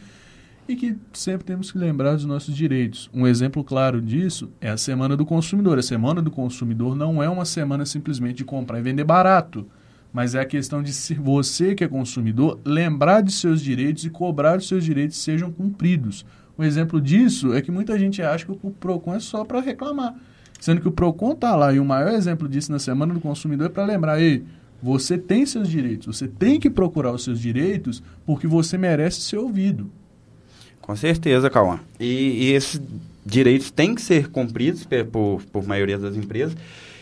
e 0.66 0.75
que 0.75 0.97
sempre 1.12 1.44
temos 1.44 1.71
que 1.71 1.78
lembrar 1.78 2.14
dos 2.14 2.25
nossos 2.25 2.56
direitos. 2.56 3.09
Um 3.14 3.25
exemplo 3.25 3.62
claro 3.62 4.02
disso 4.02 4.50
é 4.61 4.71
a 4.71 4.76
Semana 4.76 5.16
do 5.16 5.25
Consumidor. 5.25 5.78
A 5.78 5.82
Semana 5.82 6.21
do 6.21 6.30
Consumidor 6.30 6.97
não 6.97 7.23
é 7.23 7.28
uma 7.28 7.44
semana 7.44 7.87
simplesmente 7.87 8.38
de 8.38 8.44
comprar 8.44 8.80
e 8.80 8.82
vender 8.82 9.04
barato, 9.04 9.64
mas 10.12 10.35
é 10.35 10.40
a 10.40 10.44
questão 10.44 10.82
de 10.82 10.92
se 10.92 11.14
você 11.14 11.73
que 11.73 11.85
é 11.85 11.88
consumidor 11.88 12.59
lembrar 12.64 13.21
de 13.21 13.30
seus 13.30 13.62
direitos 13.62 14.04
e 14.04 14.11
cobrar 14.11 14.59
que 14.59 14.64
seus 14.64 14.85
direitos 14.85 15.18
sejam 15.18 15.52
cumpridos. 15.52 16.26
Um 16.59 16.64
exemplo 16.64 17.00
disso 17.00 17.54
é 17.54 17.62
que 17.62 17.71
muita 17.71 17.99
gente 17.99 18.23
acha 18.23 18.44
que 18.44 18.52
o 18.52 18.71
PROCON 18.71 19.14
é 19.14 19.21
só 19.21 19.44
para 19.44 19.61
reclamar. 19.61 20.14
Sendo 20.61 20.80
que 20.80 20.88
o 20.88 20.92
PROCON 20.92 21.32
está 21.32 21.56
lá 21.56 21.73
e 21.73 21.80
o 21.80 21.85
maior 21.85 22.12
exemplo 22.12 22.49
disso 22.49 22.71
na 22.71 22.78
Semana 22.78 23.14
do 23.14 23.21
Consumidor 23.21 23.66
é 23.66 23.71
para 23.71 23.85
lembrar, 23.85 24.21
ei, 24.21 24.44
você 24.82 25.16
tem 25.16 25.47
seus 25.47 25.68
direitos, 25.68 26.16
você 26.16 26.28
tem 26.28 26.61
que 26.61 26.68
procurar 26.68 27.12
os 27.12 27.25
seus 27.25 27.40
direitos 27.40 28.02
porque 28.26 28.47
você 28.47 28.76
merece 28.76 29.21
ser 29.23 29.38
ouvido. 29.38 29.90
Com 30.80 30.94
certeza, 30.97 31.49
Cauã. 31.49 31.80
E, 31.99 32.04
e 32.44 32.52
esses 32.52 32.80
direitos 33.25 33.71
têm 33.71 33.94
que 33.94 34.02
ser 34.02 34.28
cumpridos 34.28 34.85
por, 34.85 35.04
por, 35.06 35.42
por 35.44 35.66
maioria 35.66 35.99
das 35.99 36.16
empresas. 36.16 36.56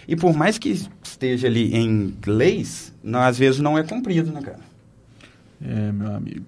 E 0.07 0.17
por 0.17 0.37
mais 0.37 0.59
que 0.59 0.71
esteja 1.03 1.47
ali 1.47 1.75
em 1.75 2.15
leis, 2.27 2.93
não, 3.03 3.21
às 3.21 3.39
vezes 3.39 3.61
não 3.61 3.79
é 3.79 3.83
cumprido, 3.83 4.31
né, 4.33 4.43
cara? 4.43 4.61
É, 5.63 5.93
meu 5.93 6.15
amigo. 6.15 6.45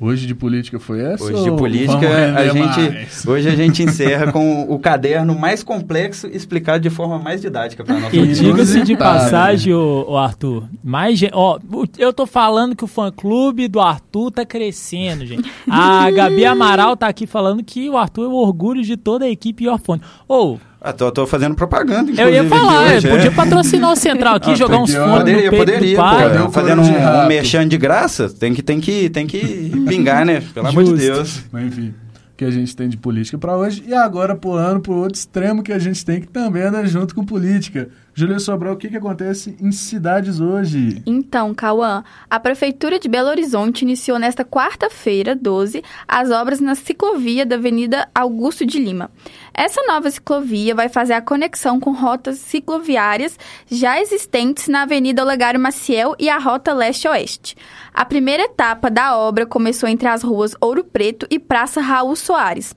Hoje 0.00 0.26
de 0.26 0.34
política 0.34 0.80
foi 0.80 1.02
essa? 1.02 1.22
Hoje 1.24 1.42
de 1.44 1.50
ou 1.50 1.56
política, 1.56 2.34
a 2.34 2.48
gente, 2.48 2.90
mais? 2.90 3.26
hoje 3.26 3.48
a 3.50 3.54
gente 3.54 3.82
encerra 3.82 4.32
com 4.32 4.62
o 4.72 4.78
caderno 4.78 5.38
mais 5.38 5.62
complexo 5.62 6.26
explicado 6.26 6.80
de 6.80 6.88
forma 6.88 7.18
mais 7.18 7.42
didática 7.42 7.84
para 7.84 8.00
nossa 8.00 8.16
E 8.16 8.26
diga-se 8.28 8.80
de 8.82 8.96
passagem, 8.96 9.74
ô, 9.74 10.06
ô 10.08 10.16
Arthur, 10.16 10.64
mais 10.82 11.20
ó, 11.32 11.58
o- 11.70 11.84
eu 11.98 12.14
tô 12.14 12.26
falando 12.26 12.74
que 12.74 12.82
o 12.84 12.86
fã-clube 12.86 13.68
do 13.68 13.78
Arthur 13.78 14.30
tá 14.30 14.46
crescendo, 14.46 15.26
gente. 15.26 15.50
A 15.68 16.10
Gabi 16.10 16.46
Amaral 16.46 16.96
tá 16.96 17.06
aqui 17.06 17.26
falando 17.26 17.62
que 17.62 17.90
o 17.90 17.98
Arthur 17.98 18.24
é 18.24 18.28
o 18.28 18.32
orgulho 18.34 18.82
de 18.82 18.96
toda 18.96 19.26
a 19.26 19.30
equipe 19.30 19.64
Iorfone. 19.64 20.00
Ô, 20.26 20.56
Ah, 20.82 20.94
tô, 20.94 21.10
tô 21.12 21.26
fazendo 21.26 21.54
propaganda, 21.54 22.10
eu 22.10 22.30
ia 22.30 22.44
falar, 22.48 22.94
hoje, 22.94 23.06
eu 23.06 23.12
é. 23.12 23.16
podia 23.16 23.32
patrocinar 23.32 23.92
o 23.92 23.96
Central 23.96 24.36
aqui, 24.36 24.52
Ah, 24.52 24.54
jogar 24.54 24.78
uns 24.78 24.90
que- 24.90 24.96
fones 24.96 25.10
no 25.12 25.18
Poderia, 25.18 25.50
peito 25.50 25.56
poderia, 25.66 25.90
do 25.90 25.96
pô. 25.96 26.02
pai. 26.02 26.42
O 26.42 26.50
Fazendo 26.50 26.82
um, 26.82 27.22
um 27.24 27.26
merchan 27.26 27.68
de 27.68 27.76
graça, 27.76 28.30
tem 28.30 28.54
que, 28.54 28.62
tem 28.62 28.80
que, 28.80 29.10
tem 29.10 29.26
que 29.26 29.70
pingar, 29.86 30.24
né? 30.24 30.42
Pelo 30.54 30.68
amor 30.68 30.84
de 30.84 30.90
Justo. 30.90 31.04
Deus. 31.04 31.40
Mas 31.52 31.66
enfim, 31.66 31.88
o 31.88 32.36
que 32.36 32.44
a 32.46 32.50
gente 32.50 32.74
tem 32.74 32.88
de 32.88 32.96
política 32.96 33.36
para 33.36 33.54
hoje. 33.58 33.84
E 33.86 33.92
agora 33.92 34.34
pulando 34.34 34.80
para 34.80 34.92
o 34.92 34.96
outro 34.96 35.18
extremo 35.18 35.62
que 35.62 35.70
a 35.72 35.78
gente 35.78 36.02
tem 36.02 36.18
que 36.22 36.28
também 36.28 36.62
anda 36.62 36.86
junto 36.86 37.14
com 37.14 37.26
política. 37.26 37.90
Júlia 38.12 38.38
Sobral, 38.38 38.74
o 38.74 38.76
que, 38.76 38.88
que 38.88 38.96
acontece 38.96 39.56
em 39.60 39.70
cidades 39.70 40.40
hoje? 40.40 41.02
Então, 41.06 41.54
Cauã, 41.54 42.02
a 42.28 42.40
Prefeitura 42.40 42.98
de 42.98 43.08
Belo 43.08 43.28
Horizonte 43.28 43.82
iniciou 43.82 44.18
nesta 44.18 44.44
quarta-feira, 44.44 45.34
12, 45.34 45.82
as 46.06 46.30
obras 46.30 46.60
na 46.60 46.74
ciclovia 46.74 47.46
da 47.46 47.56
Avenida 47.56 48.08
Augusto 48.14 48.66
de 48.66 48.78
Lima. 48.78 49.10
Essa 49.54 49.82
nova 49.86 50.10
ciclovia 50.10 50.74
vai 50.74 50.88
fazer 50.88 51.12
a 51.12 51.22
conexão 51.22 51.78
com 51.78 51.92
rotas 51.92 52.38
cicloviárias 52.38 53.38
já 53.70 54.00
existentes 54.00 54.68
na 54.68 54.82
Avenida 54.82 55.22
Olegário 55.22 55.60
Maciel 55.60 56.14
e 56.18 56.28
a 56.28 56.38
Rota 56.38 56.72
Leste-Oeste. 56.72 57.56
A 57.92 58.04
primeira 58.04 58.44
etapa 58.44 58.90
da 58.90 59.16
obra 59.16 59.46
começou 59.46 59.88
entre 59.88 60.08
as 60.08 60.22
ruas 60.22 60.54
Ouro 60.60 60.84
Preto 60.84 61.26
e 61.30 61.38
Praça 61.38 61.80
Raul 61.80 62.16
Soares, 62.16 62.74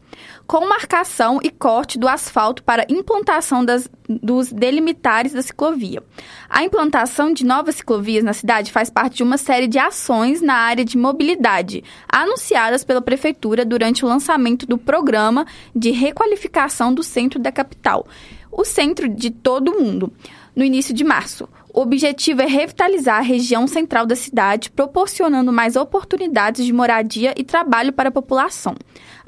com 0.53 0.67
marcação 0.67 1.39
e 1.41 1.49
corte 1.49 1.97
do 1.97 2.07
asfalto 2.07 2.61
para 2.61 2.85
implantação 2.87 3.65
das, 3.65 3.89
dos 4.07 4.53
delimitares 4.53 5.33
da 5.33 5.41
ciclovia. 5.41 6.03
A 6.47 6.63
implantação 6.63 7.33
de 7.33 7.43
novas 7.43 7.77
ciclovias 7.77 8.23
na 8.23 8.33
cidade 8.33 8.71
faz 8.71 8.87
parte 8.87 9.17
de 9.17 9.23
uma 9.23 9.39
série 9.39 9.65
de 9.65 9.79
ações 9.79 10.43
na 10.43 10.53
área 10.53 10.85
de 10.85 10.95
mobilidade, 10.95 11.83
anunciadas 12.07 12.83
pela 12.83 13.01
Prefeitura 13.01 13.65
durante 13.65 14.05
o 14.05 14.07
lançamento 14.07 14.67
do 14.67 14.77
programa 14.77 15.47
de 15.75 15.89
requalificação 15.89 16.93
do 16.93 17.01
centro 17.01 17.39
da 17.39 17.51
capital, 17.51 18.05
o 18.51 18.63
centro 18.63 19.09
de 19.09 19.31
todo 19.31 19.71
o 19.71 19.81
mundo, 19.81 20.13
no 20.55 20.63
início 20.63 20.93
de 20.93 21.03
março. 21.03 21.49
O 21.73 21.81
objetivo 21.81 22.43
é 22.43 22.45
revitalizar 22.45 23.17
a 23.17 23.21
região 23.21 23.65
central 23.65 24.05
da 24.05 24.15
cidade, 24.15 24.69
proporcionando 24.69 25.51
mais 25.51 25.75
oportunidades 25.75 26.63
de 26.63 26.71
moradia 26.71 27.33
e 27.35 27.43
trabalho 27.43 27.91
para 27.91 28.09
a 28.09 28.11
população. 28.11 28.75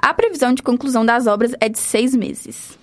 A 0.05 0.13
previsão 0.13 0.53
de 0.53 0.61
conclusão 0.61 1.03
das 1.03 1.25
obras 1.25 1.55
é 1.59 1.67
de 1.67 1.79
seis 1.79 2.15
meses. 2.15 2.77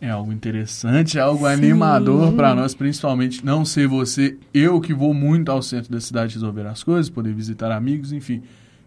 É 0.00 0.08
algo 0.08 0.32
interessante, 0.32 1.18
é 1.18 1.20
algo 1.20 1.44
animador 1.44 2.32
para 2.32 2.54
nós, 2.54 2.74
principalmente 2.74 3.44
não 3.44 3.66
ser 3.66 3.86
você, 3.86 4.38
eu 4.54 4.80
que 4.80 4.94
vou 4.94 5.12
muito 5.12 5.52
ao 5.52 5.60
centro 5.60 5.92
da 5.92 6.00
cidade 6.00 6.36
resolver 6.36 6.66
as 6.66 6.82
coisas, 6.82 7.10
poder 7.10 7.34
visitar 7.34 7.70
amigos, 7.70 8.12
enfim. 8.12 8.42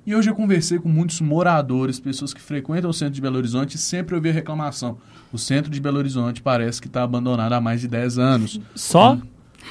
E 0.07 0.15
hoje 0.15 0.27
eu 0.27 0.33
conversei 0.33 0.79
com 0.79 0.89
muitos 0.89 1.21
moradores, 1.21 1.99
pessoas 1.99 2.33
que 2.33 2.41
frequentam 2.41 2.89
o 2.89 2.93
centro 2.93 3.13
de 3.13 3.21
Belo 3.21 3.37
Horizonte 3.37 3.75
e 3.75 3.77
sempre 3.77 4.15
ouvi 4.15 4.31
a 4.31 4.33
reclamação. 4.33 4.97
O 5.31 5.37
centro 5.37 5.69
de 5.69 5.79
Belo 5.79 5.99
Horizonte 5.99 6.41
parece 6.41 6.81
que 6.81 6.87
está 6.87 7.03
abandonado 7.03 7.53
há 7.53 7.61
mais 7.61 7.81
de 7.81 7.87
10 7.87 8.17
anos. 8.17 8.59
Só? 8.73 9.19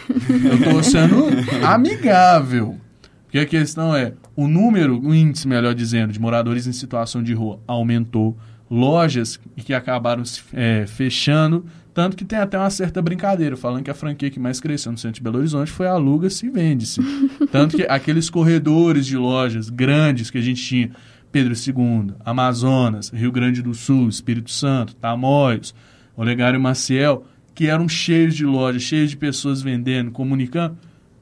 Eu 0.08 0.54
estou 0.54 0.80
sendo 0.84 1.26
amigável. 1.66 2.78
Porque 3.36 3.56
a 3.56 3.60
questão 3.60 3.94
é, 3.94 4.14
o 4.34 4.48
número, 4.48 4.98
o 4.98 5.14
índice, 5.14 5.46
melhor 5.46 5.74
dizendo, 5.74 6.10
de 6.10 6.18
moradores 6.18 6.66
em 6.66 6.72
situação 6.72 7.22
de 7.22 7.34
rua 7.34 7.60
aumentou. 7.66 8.34
Lojas 8.70 9.38
que 9.58 9.74
acabaram 9.74 10.24
se, 10.24 10.42
é, 10.54 10.86
fechando 10.86 11.66
Tanto 11.92 12.16
que 12.16 12.24
tem 12.24 12.38
até 12.38 12.58
uma 12.58 12.70
certa 12.70 13.02
brincadeira, 13.02 13.54
falando 13.54 13.84
que 13.84 13.90
a 13.90 13.94
franquia 13.94 14.30
que 14.30 14.40
mais 14.40 14.58
cresceu 14.58 14.90
no 14.90 14.96
centro 14.96 15.16
de 15.16 15.22
Belo 15.22 15.38
Horizonte 15.38 15.70
foi 15.70 15.86
a 15.86 15.92
Aluga-se 15.92 16.46
e 16.46 16.50
Vende-se. 16.50 17.00
Tanto 17.52 17.76
que 17.76 17.82
aqueles 17.82 18.30
corredores 18.30 19.04
de 19.04 19.18
lojas 19.18 19.68
grandes 19.68 20.30
que 20.30 20.38
a 20.38 20.42
gente 20.42 20.62
tinha, 20.62 20.90
Pedro 21.30 21.52
II, 21.52 22.14
Amazonas, 22.24 23.10
Rio 23.10 23.30
Grande 23.30 23.60
do 23.60 23.74
Sul, 23.74 24.08
Espírito 24.08 24.50
Santo, 24.50 24.94
Tamoios, 24.96 25.74
Olegário 26.16 26.58
Maciel, 26.58 27.26
que 27.54 27.66
eram 27.66 27.86
cheios 27.86 28.34
de 28.34 28.46
lojas, 28.46 28.80
cheios 28.80 29.10
de 29.10 29.16
pessoas 29.18 29.60
vendendo, 29.60 30.10
comunicando, 30.10 30.78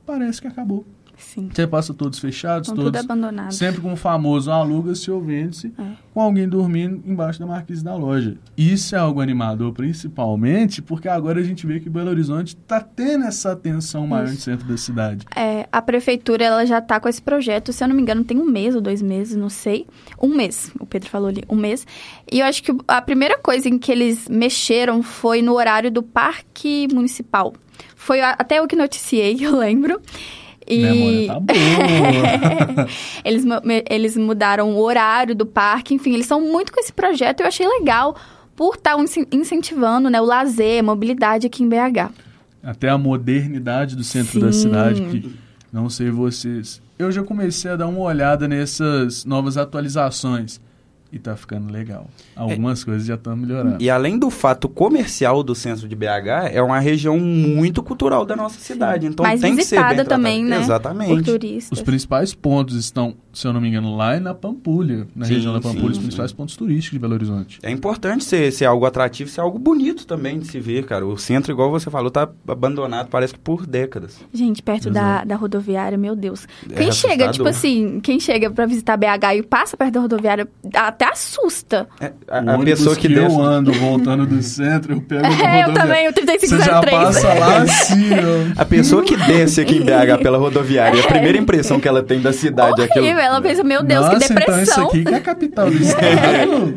parece 0.07 0.41
que 0.41 0.47
acabou. 0.47 0.87
Sim. 1.35 1.49
Você 1.53 1.67
passa 1.67 1.93
todos 1.95 2.19
fechados, 2.19 2.69
Estão 2.69 2.85
tudo 2.85 2.93
todos 2.93 3.05
abandonado. 3.11 3.53
sempre 3.53 3.81
com 3.81 3.93
o 3.93 3.97
famoso 3.97 4.51
aluga-se 4.51 5.11
ou 5.11 5.21
vende-se, 5.21 5.73
É. 5.79 5.83
com 6.13 6.21
alguém 6.21 6.49
dormindo 6.49 7.03
embaixo 7.07 7.41
da 7.41 7.47
marquise 7.47 7.83
da 7.83 7.97
loja. 7.97 8.37
Isso 8.57 8.95
é 8.95 8.99
algo 8.99 9.21
animador, 9.21 9.73
principalmente 9.73 10.81
porque 10.83 11.09
agora 11.09 11.41
a 11.41 11.43
gente 11.43 11.67
vê 11.67 11.81
que 11.81 11.89
Belo 11.91 12.11
Horizonte 12.11 12.49
está 12.57 12.81
tendo 12.81 13.25
essa 13.25 13.53
atenção 13.53 14.07
maior 14.07 14.29
no 14.29 14.35
Isso. 14.35 14.43
centro 14.43 14.67
da 14.69 14.77
cidade. 14.77 15.27
É, 15.35 15.67
a 15.73 15.83
prefeitura 15.83 16.45
ela 16.45 16.65
já 16.67 16.79
está 16.79 17.01
com 17.01 17.09
esse 17.09 17.21
projeto, 17.23 17.73
se 17.73 17.83
eu 17.83 17.89
não 17.89 17.97
me 17.97 18.03
engano, 18.03 18.23
tem 18.23 18.39
um 18.39 18.45
mês 18.45 18.75
ou 18.75 18.81
dois 18.81 19.01
meses, 19.03 19.37
não 19.37 19.49
sei. 19.49 19.87
Um 20.23 20.35
mês, 20.37 20.71
o 20.79 20.87
Pedro 20.87 21.09
falou 21.11 21.29
ali, 21.29 21.43
um 21.49 21.57
mês. 21.57 21.87
E 22.31 22.41
eu 22.41 22.47
acho 22.47 22.63
que 22.63 22.77
a 22.87 23.01
primeira 23.03 23.39
coisa 23.39 23.69
em 23.69 23.79
que 23.79 23.91
eles 23.91 24.29
mexeram 24.29 25.03
foi 25.03 25.43
no 25.43 25.55
horário 25.55 25.91
do 25.91 26.03
parque 26.03 26.87
municipal. 26.93 27.55
Foi 27.97 28.21
até 28.21 28.59
eu 28.59 28.67
que 28.69 28.77
noticiei, 28.77 29.37
eu 29.45 29.57
lembro. 29.57 30.01
E 30.67 30.79
Memória 30.79 31.27
tá 31.27 31.41
boa. 31.41 32.89
eles, 33.25 33.45
eles 33.89 34.17
mudaram 34.17 34.71
o 34.75 34.81
horário 34.81 35.35
do 35.35 35.45
parque, 35.45 35.95
enfim, 35.95 36.15
eles 36.15 36.27
são 36.27 36.41
muito 36.41 36.73
com 36.73 36.81
esse 36.81 36.93
projeto. 36.93 37.41
Eu 37.41 37.47
achei 37.47 37.67
legal 37.67 38.17
por 38.57 38.77
estar 38.77 38.97
incentivando 39.33 40.09
né, 40.09 40.21
o 40.21 40.25
lazer, 40.25 40.81
a 40.81 40.83
mobilidade 40.83 41.47
aqui 41.47 41.63
em 41.63 41.69
BH. 41.69 42.11
Até 42.63 42.89
a 42.89 42.97
modernidade 42.97 43.95
do 43.95 44.05
centro 44.05 44.41
da 44.41 44.53
Sim. 44.53 44.61
cidade, 44.61 45.03
que 45.03 45.35
não 45.73 45.91
sei 45.91 46.11
vocês. 46.11 46.81
Eu 46.99 47.11
já 47.11 47.23
comecei 47.23 47.71
a 47.71 47.77
dar 47.77 47.89
uma 47.89 48.01
olhada 48.01 48.47
nessas 48.49 49.25
novas 49.25 49.57
atualizações. 49.57 50.61
E 51.15 51.19
tá 51.21 51.37
ficando 51.37 51.73
legal. 51.73 52.09
Algumas 52.35 52.83
coisas 52.83 53.07
já 53.07 53.15
estão 53.15 53.37
melhorando. 53.37 53.81
E 53.81 53.89
além 53.89 54.19
do 54.19 54.31
fato 54.31 54.69
comercial 54.69 55.45
do 55.45 55.55
centro 55.55 55.87
de 55.87 55.95
BH, 55.95 56.51
é 56.53 56.61
uma 56.61 56.81
região 56.81 57.21
muito 57.21 57.85
cultural 57.85 58.27
da 58.27 58.35
nossa 58.35 58.59
cidade. 58.59 59.07
Então 59.07 59.25
Mais 59.25 59.41
tem 59.41 59.55
que 59.55 59.63
ser 59.63 59.77
bem 59.77 59.85
visitada 59.85 59.95
tratada. 59.95 60.09
também, 60.09 60.45
né? 60.45 60.57
Por 60.57 60.63
Exatamente. 60.65 61.23
turistas. 61.23 61.79
Os 61.79 61.85
principais 61.85 62.35
pontos 62.35 62.75
estão, 62.75 63.15
se 63.35 63.47
eu 63.47 63.53
não 63.53 63.61
me 63.61 63.69
engano, 63.69 63.97
lá 63.97 64.17
e 64.17 64.21
na 64.21 64.33
Pampulha, 64.33 65.07
na 65.15 65.25
Sim, 65.27 65.35
região 65.35 65.53
da 65.53 65.61
sim, 65.61 65.69
Pampulha, 65.69 65.91
os 65.91 65.97
sim. 65.97 66.03
principais 66.03 66.33
pontos 66.33 66.57
turísticos 66.57 66.93
de 66.93 66.99
Belo 66.99 67.15
Horizonte. 67.15 67.59
É 67.63 67.71
importante 67.71 68.25
ser, 68.25 68.53
ser 68.53 68.65
algo 68.65 68.87
atrativo, 68.87 69.29
ser 69.29 69.41
algo 69.41 69.59
bonito 69.59 70.07
também 70.07 70.39
de 70.39 70.47
se 70.47 70.61
ver, 70.61 70.85
cara. 70.87 71.05
O 71.05 71.19
centro, 71.19 71.53
igual 71.53 71.71
você 71.71 71.91
falou, 71.91 72.11
tá 72.11 72.29
abandonado, 72.47 73.09
parece 73.09 73.35
que 73.35 73.41
por 73.41 73.67
décadas. 73.67 74.21
Gente, 74.33 74.63
perto 74.63 74.89
Exato. 74.89 74.95
da, 74.95 75.25
da 75.25 75.37
rodoviária, 75.37 75.99
meu 75.99 76.15
Deus. 76.15 76.47
É 76.71 76.75
Quem 76.75 76.93
chega, 76.93 77.31
tipo 77.31 77.49
assim, 77.49 78.01
quem 78.01 78.21
chega 78.21 78.51
pra 78.51 78.67
visitar 78.67 78.97
BH 78.97 79.37
e 79.37 79.43
passa 79.43 79.77
perto 79.77 79.95
da 79.95 80.01
rodoviária, 80.01 80.49
até 80.75 81.07
assusta. 81.07 81.89
É, 82.01 82.13
a, 82.29 82.55
a 82.55 82.59
pessoa 82.59 82.95
que, 82.95 83.09
que 83.09 83.15
desce... 83.15 83.35
eu 83.35 83.43
ando 83.43 83.73
voltando 83.73 84.27
do 84.27 84.43
centro, 84.43 84.95
eu 84.95 85.01
pego 85.01 85.25
É, 85.45 85.65
eu 85.65 85.75
também, 85.75 86.09
o 86.09 86.13
Você 86.13 86.23
3503. 86.23 86.65
já 86.65 86.81
passa 86.81 87.35
lá 87.35 87.59
assim, 87.63 88.11
ó. 88.13 88.63
A 88.63 88.65
pessoa 88.65 89.03
que 89.03 89.17
desce 89.17 89.61
aqui 89.61 89.77
em 89.77 89.81
BH 89.81 90.23
pela 90.23 90.39
rodoviária, 90.39 91.03
a 91.03 91.07
primeira 91.07 91.37
impressão 91.39 91.81
que 91.81 91.89
ela 91.89 92.03
tem 92.03 92.21
da 92.21 92.33
cidade 92.33 92.81
é 92.81 92.85
aquilo. 92.87 93.05
Ela 93.25 93.41
pensa, 93.41 93.65
meu 93.65 93.83
Deus, 93.83 94.05
Nossa, 94.07 94.19
que 94.19 94.25
então 94.25 94.37
depressão. 94.37 94.63
isso 94.63 94.81
aqui 94.89 95.05
que 95.05 95.15
é 95.15 95.17
a 95.17 95.21
capital 95.21 95.71
do 95.71 95.77
estado. 95.83 96.77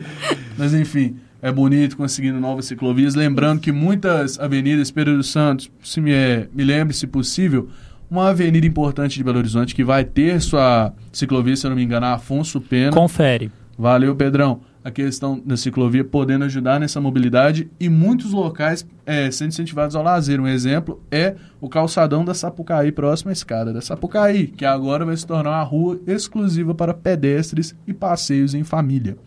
Mas 0.58 0.74
enfim, 0.74 1.18
é 1.42 1.51
bonito 1.51 1.96
conseguindo 1.98 2.39
novas 2.39 2.66
ciclovias. 2.66 3.16
Lembrando 3.16 3.60
que 3.60 3.72
muitas 3.72 4.39
avenidas, 4.39 4.92
Pedro 4.92 5.18
dos 5.18 5.32
Santos, 5.32 5.70
se 5.84 6.01
me, 6.01 6.12
é, 6.12 6.48
me 6.54 6.63
lembre, 6.63 6.96
se 6.96 7.08
possível, 7.08 7.70
uma 8.10 8.30
avenida 8.30 8.66
importante 8.66 9.18
de 9.18 9.24
Belo 9.24 9.38
Horizonte 9.38 9.75
que 9.75 9.84
vai 9.84 10.04
ter 10.04 10.42
sua 10.42 10.94
ciclovia, 11.12 11.56
se 11.56 11.66
eu 11.66 11.70
não 11.70 11.75
me 11.77 11.84
engano, 11.84 12.06
Afonso 12.06 12.60
Pena. 12.62 12.92
Confere. 12.92 13.51
Valeu, 13.77 14.16
Pedrão. 14.16 14.62
A 14.88 14.91
questão 14.91 15.38
da 15.45 15.58
ciclovia 15.58 16.06
podendo 16.06 16.45
ajudar 16.45 16.80
nessa 16.80 17.02
mobilidade 17.02 17.69
e 17.78 17.89
muitos 17.89 18.32
locais 18.32 18.88
é, 19.06 19.30
sendo 19.30 19.50
incentivados 19.50 19.97
ao 19.97 20.02
lazer. 20.02 20.39
Um 20.39 20.47
exemplo 20.47 21.04
é 21.12 21.36
o 21.60 21.67
calçadão 21.67 22.23
da 22.23 22.34
Sapucaí, 22.34 22.89
próximo 22.89 23.30
à 23.30 23.34
escada 23.34 23.73
da 23.73 23.82
Sapucaí, 23.82 24.47
que 24.47 24.63
agora 24.63 25.04
vai 25.04 25.17
se 25.17 25.28
tornar 25.28 25.50
uma 25.50 25.63
rua 25.63 26.00
exclusiva 26.08 26.73
para 26.73 26.93
pedestres 26.93 27.76
e 27.86 27.93
passeios 27.93 28.54
em 28.54 28.63
família. 28.63 29.17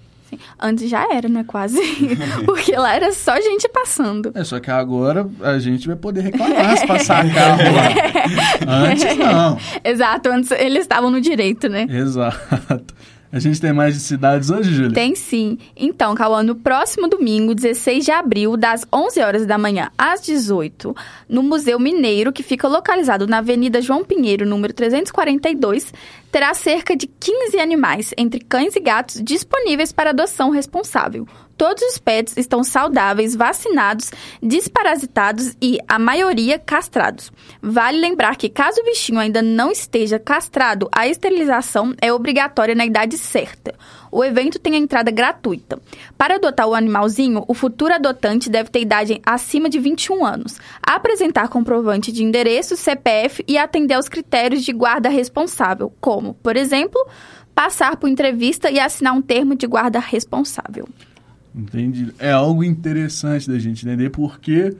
Antes 0.58 0.88
já 0.88 1.06
era, 1.12 1.28
né, 1.28 1.44
quase. 1.46 1.78
Porque 2.46 2.72
lá 2.72 2.94
era 2.94 3.12
só 3.12 3.36
gente 3.36 3.68
passando. 3.68 4.32
É, 4.34 4.42
só 4.42 4.58
que 4.60 4.70
agora 4.70 5.28
a 5.42 5.58
gente 5.58 5.86
vai 5.86 5.96
poder 5.96 6.22
reclamar 6.22 6.78
se 6.78 6.86
passar 6.86 7.22
carro 7.34 7.62
lá. 7.74 8.88
Antes 8.88 9.18
não. 9.18 9.58
Exato, 9.84 10.30
antes 10.30 10.50
eles 10.52 10.80
estavam 10.80 11.10
no 11.10 11.20
direito, 11.20 11.68
né? 11.68 11.86
Exato. 11.90 12.94
A 13.32 13.38
gente 13.38 13.60
tem 13.60 13.72
mais 13.72 13.94
de 13.94 14.00
cidades 14.00 14.50
hoje, 14.50 14.74
Júlia? 14.74 14.92
Tem 14.92 15.14
sim. 15.14 15.56
Então, 15.76 16.16
Cauã, 16.16 16.42
no 16.42 16.56
próximo 16.56 17.06
domingo, 17.06 17.54
16 17.54 18.04
de 18.04 18.10
abril, 18.10 18.56
das 18.56 18.84
11 18.92 19.20
horas 19.20 19.46
da 19.46 19.56
manhã 19.56 19.88
às 19.96 20.20
18, 20.20 20.94
no 21.28 21.40
Museu 21.40 21.78
Mineiro, 21.78 22.32
que 22.32 22.42
fica 22.42 22.66
localizado 22.66 23.28
na 23.28 23.38
Avenida 23.38 23.80
João 23.80 24.04
Pinheiro, 24.04 24.44
número 24.44 24.74
342, 24.74 25.92
terá 26.30 26.54
cerca 26.54 26.96
de 26.96 27.06
15 27.06 27.58
animais, 27.58 28.14
entre 28.16 28.40
cães 28.40 28.76
e 28.76 28.80
gatos, 28.80 29.20
disponíveis 29.22 29.92
para 29.92 30.10
adoção 30.10 30.50
responsável. 30.50 31.26
Todos 31.56 31.82
os 31.82 31.98
pets 31.98 32.38
estão 32.38 32.64
saudáveis, 32.64 33.36
vacinados, 33.36 34.10
desparasitados 34.42 35.54
e, 35.60 35.78
a 35.86 35.98
maioria, 35.98 36.58
castrados. 36.58 37.30
Vale 37.60 38.00
lembrar 38.00 38.36
que, 38.36 38.48
caso 38.48 38.80
o 38.80 38.84
bichinho 38.84 39.18
ainda 39.18 39.42
não 39.42 39.70
esteja 39.70 40.18
castrado, 40.18 40.88
a 40.90 41.06
esterilização 41.06 41.94
é 42.00 42.10
obrigatória 42.10 42.74
na 42.74 42.86
idade 42.86 43.18
certa. 43.18 43.74
O 44.10 44.24
evento 44.24 44.58
tem 44.58 44.74
a 44.74 44.78
entrada 44.78 45.10
gratuita. 45.10 45.78
Para 46.16 46.36
adotar 46.36 46.66
o 46.66 46.74
animalzinho, 46.74 47.44
o 47.46 47.54
futuro 47.54 47.94
adotante 47.94 48.50
deve 48.50 48.70
ter 48.70 48.80
idade 48.80 49.20
acima 49.24 49.68
de 49.68 49.78
21 49.78 50.24
anos, 50.24 50.58
apresentar 50.82 51.48
comprovante 51.48 52.10
de 52.10 52.24
endereço, 52.24 52.76
CPF 52.76 53.44
e 53.46 53.56
atender 53.56 53.94
aos 53.94 54.08
critérios 54.08 54.64
de 54.64 54.72
guarda 54.72 55.08
responsável, 55.08 55.92
como, 56.00 56.34
por 56.34 56.56
exemplo, 56.56 57.00
passar 57.54 57.96
por 57.96 58.08
entrevista 58.08 58.70
e 58.70 58.80
assinar 58.80 59.12
um 59.12 59.22
termo 59.22 59.54
de 59.54 59.66
guarda 59.66 59.98
responsável. 59.98 60.88
Entendi. 61.54 62.12
É 62.18 62.30
algo 62.30 62.62
interessante 62.62 63.48
da 63.48 63.58
gente 63.58 63.86
entender 63.86 64.10
porque 64.10 64.74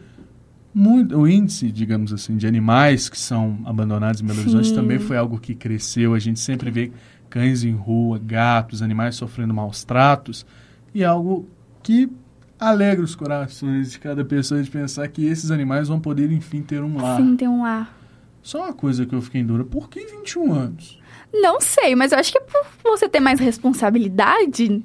muito, 0.72 1.18
o 1.18 1.28
índice, 1.28 1.70
digamos 1.70 2.12
assim, 2.12 2.36
de 2.36 2.46
animais 2.46 3.08
que 3.08 3.18
são 3.18 3.58
abandonados 3.64 4.20
em 4.20 4.24
Belo 4.24 4.40
Horizonte 4.40 4.68
Sim. 4.68 4.74
também 4.74 4.98
foi 4.98 5.16
algo 5.16 5.38
que 5.38 5.54
cresceu. 5.54 6.14
A 6.14 6.18
gente 6.18 6.38
sempre 6.38 6.70
vê 6.70 6.92
cães 7.30 7.64
em 7.64 7.72
rua, 7.72 8.18
gatos, 8.18 8.82
animais 8.82 9.14
sofrendo 9.14 9.54
maus 9.54 9.84
tratos 9.84 10.44
e 10.92 11.04
algo 11.04 11.48
que 11.82 12.10
alegra 12.58 13.02
os 13.02 13.14
corações 13.14 13.92
de 13.92 13.98
cada 13.98 14.24
pessoa 14.24 14.62
de 14.62 14.70
pensar 14.70 15.08
que 15.08 15.24
esses 15.24 15.50
animais 15.50 15.88
vão 15.88 15.98
poder, 15.98 16.30
enfim, 16.30 16.60
ter 16.60 16.82
um 16.82 17.00
lar. 17.00 17.16
Sim, 17.16 17.36
tem 17.36 17.48
um 17.48 17.64
ar. 17.64 17.96
Só 18.42 18.64
uma 18.64 18.72
coisa 18.72 19.06
que 19.06 19.14
eu 19.14 19.22
fiquei 19.22 19.40
em 19.40 19.46
dúvida, 19.46 19.64
por 19.64 19.88
que 19.88 20.04
21 20.04 20.52
anos? 20.52 21.00
Não 21.32 21.60
sei, 21.60 21.94
mas 21.94 22.12
eu 22.12 22.18
acho 22.18 22.32
que 22.32 22.38
é 22.38 22.40
por 22.40 22.66
você 22.82 23.08
ter 23.08 23.20
mais 23.20 23.38
responsabilidade. 23.38 24.82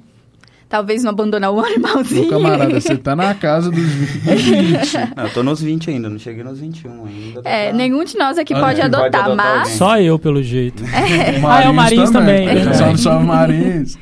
Talvez 0.68 1.02
não 1.04 1.10
abandonar 1.10 1.52
o 1.52 1.60
animalzinho. 1.64 2.22
Meu 2.22 2.30
camarada, 2.42 2.80
você 2.80 2.96
tá 2.96 3.14
na 3.14 3.32
casa 3.34 3.70
dos 3.70 3.84
20. 3.84 4.24
Não, 5.16 5.24
eu 5.24 5.32
tô 5.32 5.42
nos 5.42 5.60
20 5.62 5.90
ainda, 5.90 6.08
não 6.10 6.18
cheguei 6.18 6.42
nos 6.42 6.58
21 6.58 7.06
ainda. 7.06 7.42
dá 7.42 7.50
É, 7.50 7.68
pra- 7.68 7.76
nenhum 7.76 8.02
de 8.04 8.16
nós 8.18 8.36
aqui 8.36 8.52
Ah, 8.52 8.60
pode 8.60 8.80
é. 8.80 8.84
Pode 8.88 8.96
adotar, 8.96 9.24
adotar 9.26 9.36
mas. 9.36 9.58
alguém. 9.60 9.74
Só 9.76 10.00
eu, 10.00 10.18
pelo 10.18 10.42
jeito. 10.42 10.82
O 11.42 11.46
Ah, 11.46 11.62
é 11.62 11.68
o 11.68 11.74
Marins 11.74 12.10
também, 12.10 12.46
verdade. 12.48 12.78
Só, 12.78 12.96
só 12.96 13.18
o 13.18 13.24
Marins. 13.24 13.96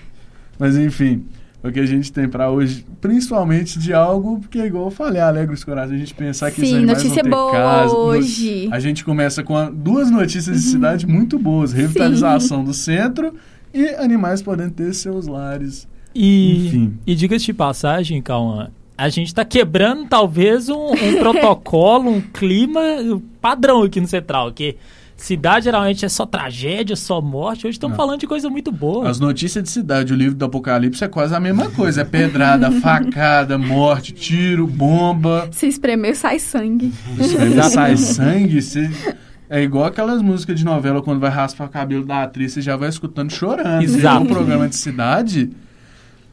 Mas 0.58 0.76
enfim, 0.78 1.24
o 1.62 1.70
que 1.70 1.80
a 1.80 1.86
gente 1.86 2.10
tem 2.12 2.28
pra 2.28 2.48
hoje, 2.50 2.86
principalmente 3.00 3.78
de 3.78 3.92
algo 3.92 4.40
que 4.50 4.58
é 4.58 4.66
igual 4.66 4.86
eu 4.86 4.90
falei, 4.90 5.20
alegra 5.20 5.52
os 5.52 5.62
corações. 5.64 5.96
A 5.96 5.98
gente 5.98 6.14
pensar 6.14 6.50
que 6.50 6.60
Sim, 6.62 6.76
animais 6.76 6.98
notícia 7.02 7.22
vão 7.22 7.30
ter 7.30 7.30
boa 7.30 7.52
casa. 7.52 7.92
no- 7.92 7.98
hoje. 8.00 8.68
A 8.72 8.78
gente 8.80 9.04
começa 9.04 9.42
com 9.42 9.54
a- 9.56 9.68
duas 9.70 10.10
notícias 10.10 10.56
de 10.62 10.62
cidade 10.66 11.06
muito 11.06 11.38
boas. 11.38 11.72
Revitalização 11.74 12.64
do 12.64 12.72
centro 12.72 13.34
e 13.72 13.86
animais 13.96 14.40
podendo 14.40 14.70
ter 14.72 14.94
seus 14.94 15.26
lares. 15.26 15.86
E, 16.14 16.66
Enfim. 16.66 16.98
e 17.06 17.14
diga-se 17.14 17.46
de 17.46 17.52
passagem, 17.52 18.22
Cauã, 18.22 18.68
a 18.96 19.08
gente 19.08 19.34
tá 19.34 19.44
quebrando 19.44 20.06
talvez 20.06 20.68
um, 20.68 20.92
um 20.92 21.16
protocolo, 21.18 22.10
um 22.10 22.20
clima 22.20 22.80
padrão 23.40 23.82
aqui 23.82 24.00
no 24.00 24.06
Central, 24.06 24.52
que 24.52 24.76
cidade 25.16 25.64
geralmente 25.64 26.04
é 26.04 26.08
só 26.08 26.24
tragédia, 26.26 26.94
só 26.94 27.20
morte. 27.20 27.66
Hoje 27.66 27.76
estamos 27.76 27.96
Não. 27.96 28.04
falando 28.04 28.20
de 28.20 28.26
coisa 28.26 28.48
muito 28.48 28.70
boa. 28.70 29.08
As 29.08 29.18
notícias 29.18 29.64
de 29.64 29.70
cidade, 29.70 30.12
o 30.12 30.16
livro 30.16 30.36
do 30.36 30.44
Apocalipse 30.44 31.02
é 31.02 31.08
quase 31.08 31.34
a 31.34 31.40
mesma 31.40 31.70
coisa. 31.70 32.02
É 32.02 32.04
pedrada, 32.04 32.70
facada, 32.80 33.58
morte, 33.58 34.12
tiro, 34.12 34.66
bomba. 34.66 35.48
Se 35.50 35.66
espremer, 35.66 36.14
sai 36.16 36.38
sangue. 36.38 36.92
Espreme, 37.18 37.62
sai 37.70 37.96
sangue. 37.96 38.62
Você... 38.62 38.90
É 39.48 39.62
igual 39.62 39.84
aquelas 39.84 40.22
músicas 40.22 40.58
de 40.58 40.64
novela 40.64 41.02
quando 41.02 41.20
vai 41.20 41.30
raspar 41.30 41.66
o 41.66 41.68
cabelo 41.68 42.04
da 42.04 42.22
atriz, 42.22 42.52
você 42.52 42.62
já 42.62 42.76
vai 42.76 42.88
escutando 42.88 43.30
chorando. 43.30 43.82
Exato. 43.82 44.24
um 44.24 44.26
programa 44.26 44.68
de 44.68 44.74
cidade, 44.76 45.50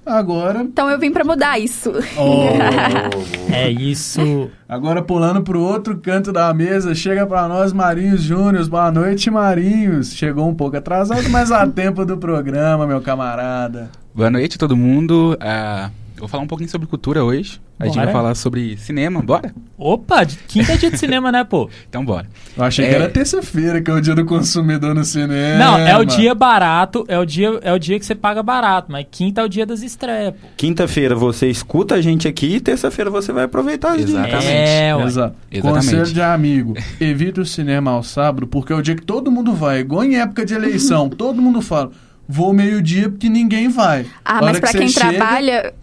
Agora, 0.05 0.63
Então 0.63 0.89
eu 0.89 0.97
vim 0.97 1.11
pra 1.11 1.23
mudar 1.23 1.59
isso. 1.59 1.91
É 3.53 3.69
isso. 3.69 4.49
agora 4.67 5.01
pulando 5.01 5.41
pro 5.43 5.59
outro 5.61 5.97
canto 5.97 6.31
da 6.31 6.51
mesa, 6.53 6.95
chega 6.95 7.25
pra 7.27 7.47
nós 7.47 7.71
Marinhos 7.73 8.21
Júnior. 8.21 8.67
Boa 8.67 8.89
noite, 8.91 9.29
Marinhos. 9.29 10.13
Chegou 10.13 10.47
um 10.49 10.55
pouco 10.55 10.77
atrasado, 10.77 11.29
mas 11.29 11.51
a 11.51 11.67
tempo 11.67 12.05
do 12.05 12.17
programa, 12.17 12.87
meu 12.87 13.01
camarada. 13.01 13.89
Boa 14.15 14.29
noite, 14.29 14.57
todo 14.57 14.75
mundo. 14.75 15.37
Ah, 15.39 15.89
eu 15.91 16.00
vou 16.21 16.29
falar 16.29 16.43
um 16.43 16.47
pouquinho 16.47 16.69
sobre 16.69 16.87
cultura 16.87 17.23
hoje. 17.23 17.59
A 17.79 17.85
gente 17.85 17.95
Bora. 17.95 18.05
vai 18.05 18.13
falar 18.13 18.35
sobre 18.35 18.77
cinema, 18.77 19.21
bora? 19.21 19.53
Opa, 19.77 20.23
quinta 20.47 20.73
é 20.73 20.77
dia 20.77 20.91
de 20.91 20.97
cinema, 20.97 21.31
né, 21.31 21.43
pô? 21.43 21.69
Então 21.89 22.05
bora. 22.05 22.27
Eu 22.55 22.63
achei 22.63 22.85
que 22.87 22.91
É. 22.93 22.95
era 22.95 23.09
terça-feira, 23.09 23.81
que 23.81 23.89
é 23.89 23.93
o 23.93 23.99
dia 23.99 24.13
do 24.13 24.23
consumidor 24.23 24.93
no 24.93 25.03
cinema. 25.03 25.57
Não, 25.57 25.77
é 25.79 25.97
o 25.97 26.05
dia 26.05 26.33
barato, 26.35 27.03
é 27.07 27.17
o 27.17 27.25
dia, 27.25 27.59
é 27.63 27.73
o 27.73 27.79
dia 27.79 27.99
que 27.99 28.05
você 28.05 28.13
paga 28.15 28.41
barato, 28.43 28.91
mas 28.91 29.05
quinta 29.09 29.41
é 29.41 29.43
o 29.43 29.49
dia 29.49 29.65
das 29.65 29.81
estreias, 29.81 30.33
pô. 30.33 30.47
Quinta-feira 30.55 31.15
você 31.15 31.47
escuta 31.49 31.95
a 31.95 32.01
gente 32.01 32.27
aqui 32.27 32.55
e 32.55 32.59
terça-feira 32.59 33.09
você 33.09 33.31
vai 33.33 33.45
aproveitar 33.45 33.91
os 33.91 33.97
dias. 34.05 34.09
Exatamente. 34.11 34.47
É, 34.47 34.95
ué. 34.95 35.03
Exato. 35.05 35.35
Exatamente. 35.51 35.85
Conselho 35.85 36.13
de 36.13 36.21
amigo. 36.21 36.73
Evita 36.99 37.41
o 37.41 37.45
cinema 37.45 37.91
ao 37.91 38.03
sábado, 38.03 38.45
porque 38.47 38.71
é 38.71 38.75
o 38.75 38.81
dia 38.81 38.95
que 38.95 39.01
todo 39.03 39.31
mundo 39.31 39.53
vai. 39.53 39.79
Igual 39.79 40.03
em 40.03 40.17
época 40.17 40.45
de 40.45 40.53
eleição. 40.53 41.09
todo 41.09 41.41
mundo 41.41 41.61
fala, 41.61 41.91
vou 42.27 42.53
meio-dia 42.53 43.09
porque 43.09 43.27
ninguém 43.27 43.67
vai. 43.69 44.05
Ah, 44.23 44.39
mas 44.41 44.55
que 44.55 44.61
pra 44.61 44.71
você 44.71 44.77
quem 44.77 44.87
chega- 44.87 45.13
trabalha, 45.13 45.73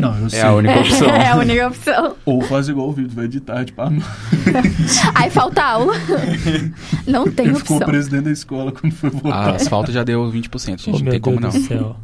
Não, 0.00 0.18
eu 0.18 0.28
sei. 0.30 0.40
É 0.40 0.42
a 0.42 0.52
única 0.54 0.80
opção. 0.80 1.08
é 1.08 1.28
a 1.28 1.36
única 1.36 1.66
opção. 1.68 2.16
Ou 2.26 2.40
faz 2.42 2.68
igual 2.68 2.88
o 2.88 2.92
Vitor, 2.92 3.14
vai 3.14 3.28
de 3.28 3.40
tarde 3.40 3.72
pra 3.72 3.88
noite. 3.90 4.04
Aí 5.14 5.30
falta 5.30 5.62
aula. 5.62 5.94
Não 7.06 7.30
tem 7.30 7.46
Ele 7.46 7.54
ficou 7.56 7.76
opção. 7.78 7.88
presidente 7.90 8.24
da 8.24 8.30
escola 8.30 8.72
quando 8.72 8.92
foi 8.92 9.08
A 9.08 9.12
votar. 9.12 9.54
asfalto 9.54 9.90
já 9.92 10.04
deu 10.04 10.30
20%, 10.30 10.80
gente. 10.80 10.90
Oh, 10.90 10.98
não 11.04 11.10
tem 11.10 11.20
como 11.20 11.40
Deus 11.40 11.54
não. 11.54 11.60
do 11.60 11.66
céu. 11.66 11.96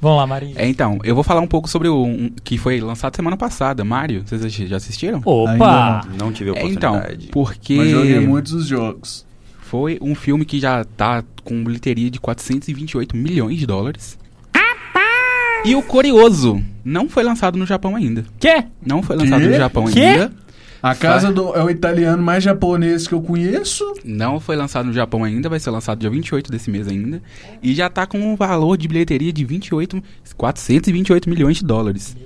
Vamos 0.00 0.18
lá, 0.18 0.26
Marinho. 0.28 0.54
É, 0.56 0.68
então, 0.68 0.98
eu 1.02 1.12
vou 1.12 1.24
falar 1.24 1.40
um 1.40 1.46
pouco 1.48 1.68
sobre 1.68 1.88
o 1.88 2.04
um, 2.04 2.30
que 2.44 2.56
foi 2.56 2.80
lançado 2.80 3.16
semana 3.16 3.36
passada, 3.36 3.82
Mario. 3.84 4.22
Vocês 4.24 4.52
já 4.52 4.76
assistiram? 4.76 5.20
Opa! 5.24 6.02
Não 6.16 6.30
tive 6.32 6.50
É, 6.50 6.64
então, 6.66 6.94
oportunidade. 6.94 7.30
porque 7.32 7.74
Mas 7.76 7.90
joguei 7.90 8.20
muitos 8.20 8.52
os 8.52 8.66
jogos. 8.68 9.26
foi 9.60 9.98
um 10.00 10.14
filme 10.14 10.44
que 10.44 10.60
já 10.60 10.84
tá 10.84 11.24
com 11.42 11.64
bilheteria 11.64 12.08
de 12.10 12.20
428 12.20 13.16
milhões 13.16 13.58
de 13.58 13.66
dólares. 13.66 14.16
E 15.64 15.74
o 15.74 15.82
curioso, 15.82 16.62
não 16.84 17.08
foi 17.08 17.22
lançado 17.22 17.58
no 17.58 17.66
Japão 17.66 17.96
ainda. 17.96 18.24
Quê? 18.38 18.64
Não 18.84 19.02
foi 19.02 19.16
lançado 19.16 19.40
Quê? 19.40 19.48
no 19.48 19.56
Japão 19.56 19.84
Quê? 19.86 20.00
ainda. 20.00 20.32
A 20.80 20.94
casa 20.94 21.32
do, 21.32 21.54
é 21.56 21.62
o 21.62 21.68
italiano 21.68 22.22
mais 22.22 22.44
japonês 22.44 23.08
que 23.08 23.12
eu 23.12 23.20
conheço. 23.20 23.84
Não 24.04 24.38
foi 24.38 24.54
lançado 24.54 24.86
no 24.86 24.92
Japão 24.92 25.24
ainda, 25.24 25.48
vai 25.48 25.58
ser 25.58 25.70
lançado 25.70 25.98
dia 25.98 26.08
28 26.08 26.50
desse 26.52 26.70
mês 26.70 26.86
ainda. 26.86 27.20
E 27.60 27.74
já 27.74 27.90
tá 27.90 28.06
com 28.06 28.18
um 28.18 28.36
valor 28.36 28.76
de 28.76 28.86
bilheteria 28.86 29.32
de 29.32 29.44
28, 29.44 30.02
428 30.36 31.28
milhões 31.28 31.56
de 31.56 31.64
dólares. 31.64 32.16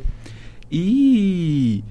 E 0.70 1.82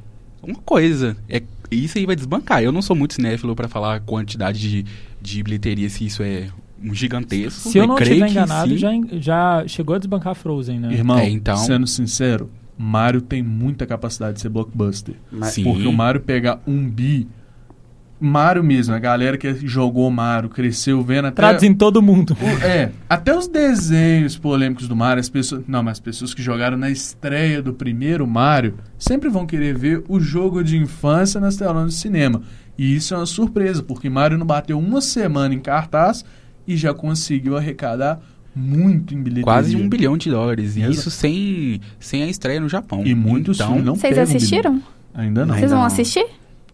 uma 0.43 0.59
coisa, 0.63 1.17
é, 1.27 1.41
isso 1.71 1.97
aí 1.97 2.05
vai 2.05 2.15
desbancar. 2.15 2.61
Eu 2.61 2.71
não 2.71 2.81
sou 2.81 2.95
muito 2.95 3.15
cinéfilo 3.15 3.55
pra 3.55 3.67
falar 3.67 3.95
a 3.95 3.99
quantidade 3.99 4.59
de, 4.59 4.85
de 5.19 5.41
bilheteria, 5.41 5.89
se 5.89 6.05
isso 6.05 6.21
é 6.21 6.47
um 6.83 6.93
gigantesco. 6.93 7.69
Se 7.69 7.77
eu 7.77 7.87
não 7.87 7.97
estiver 7.97 8.25
que 8.25 8.31
enganado, 8.31 8.77
já, 8.77 8.89
já 9.19 9.63
chegou 9.67 9.95
a 9.95 9.99
desbancar 9.99 10.35
Frozen, 10.35 10.79
né? 10.79 10.93
Irmão, 10.93 11.17
É, 11.19 11.29
então- 11.29 11.57
sendo 11.57 11.85
sincero, 11.87 12.49
Mario 12.77 13.21
tem 13.21 13.43
muita 13.43 13.85
capacidade 13.85 14.35
de 14.35 14.41
ser 14.41 14.49
blockbuster. 14.49 15.15
Mas- 15.31 15.53
Sim. 15.53 15.63
Porque 15.63 15.87
o 15.87 15.93
Mario 15.93 16.21
pegar 16.21 16.59
um 16.65 16.89
bi. 16.89 17.27
Mario 18.23 18.63
mesmo, 18.63 18.93
a 18.93 18.99
galera 18.99 19.35
que 19.35 19.51
jogou 19.67 20.09
Mario, 20.11 20.47
cresceu 20.47 21.01
vendo 21.01 21.25
até. 21.25 21.37
Traduzindo 21.37 21.75
todo 21.75 22.03
mundo. 22.03 22.37
É, 22.63 22.91
até 23.09 23.35
os 23.35 23.47
desenhos 23.47 24.37
polêmicos 24.37 24.87
do 24.87 24.95
Mario, 24.95 25.19
as 25.21 25.29
pessoas. 25.29 25.63
Não, 25.67 25.81
mas 25.81 25.93
as 25.93 25.99
pessoas 25.99 26.31
que 26.31 26.41
jogaram 26.41 26.77
na 26.77 26.91
estreia 26.91 27.63
do 27.63 27.73
primeiro 27.73 28.27
Mario 28.27 28.75
sempre 28.99 29.27
vão 29.27 29.47
querer 29.47 29.75
ver 29.75 30.03
o 30.07 30.19
jogo 30.19 30.63
de 30.63 30.77
infância 30.77 31.41
nas 31.41 31.55
telonas 31.55 31.85
do 31.85 31.91
cinema. 31.99 32.43
E 32.77 32.95
isso 32.95 33.13
é 33.15 33.17
uma 33.17 33.25
surpresa, 33.25 33.81
porque 33.81 34.07
Mario 34.07 34.37
não 34.37 34.45
bateu 34.45 34.77
uma 34.77 35.01
semana 35.01 35.55
em 35.55 35.59
cartaz 35.59 36.23
e 36.67 36.75
já 36.77 36.93
conseguiu 36.93 37.57
arrecadar 37.57 38.19
muito 38.55 39.13
em 39.13 39.17
bilheteria. 39.17 39.43
Quase 39.43 39.75
um 39.75 39.87
bilhão 39.87 40.17
de 40.17 40.29
dólares. 40.29 40.75
E 40.75 40.79
Exato. 40.81 40.93
isso 40.93 41.11
sem, 41.11 41.79
sem 41.99 42.23
a 42.23 42.27
estreia 42.27 42.59
no 42.59 42.67
Japão. 42.69 43.01
E 43.05 43.15
muitos 43.15 43.57
então, 43.57 43.67
filmes 43.67 43.85
não 43.85 43.95
Vocês 43.95 44.17
assistiram? 44.17 44.73
bilhão. 44.73 44.87
Ainda 45.13 45.45
não. 45.45 45.55
Vocês 45.55 45.71
vão 45.71 45.79
não. 45.79 45.85
assistir? 45.87 46.25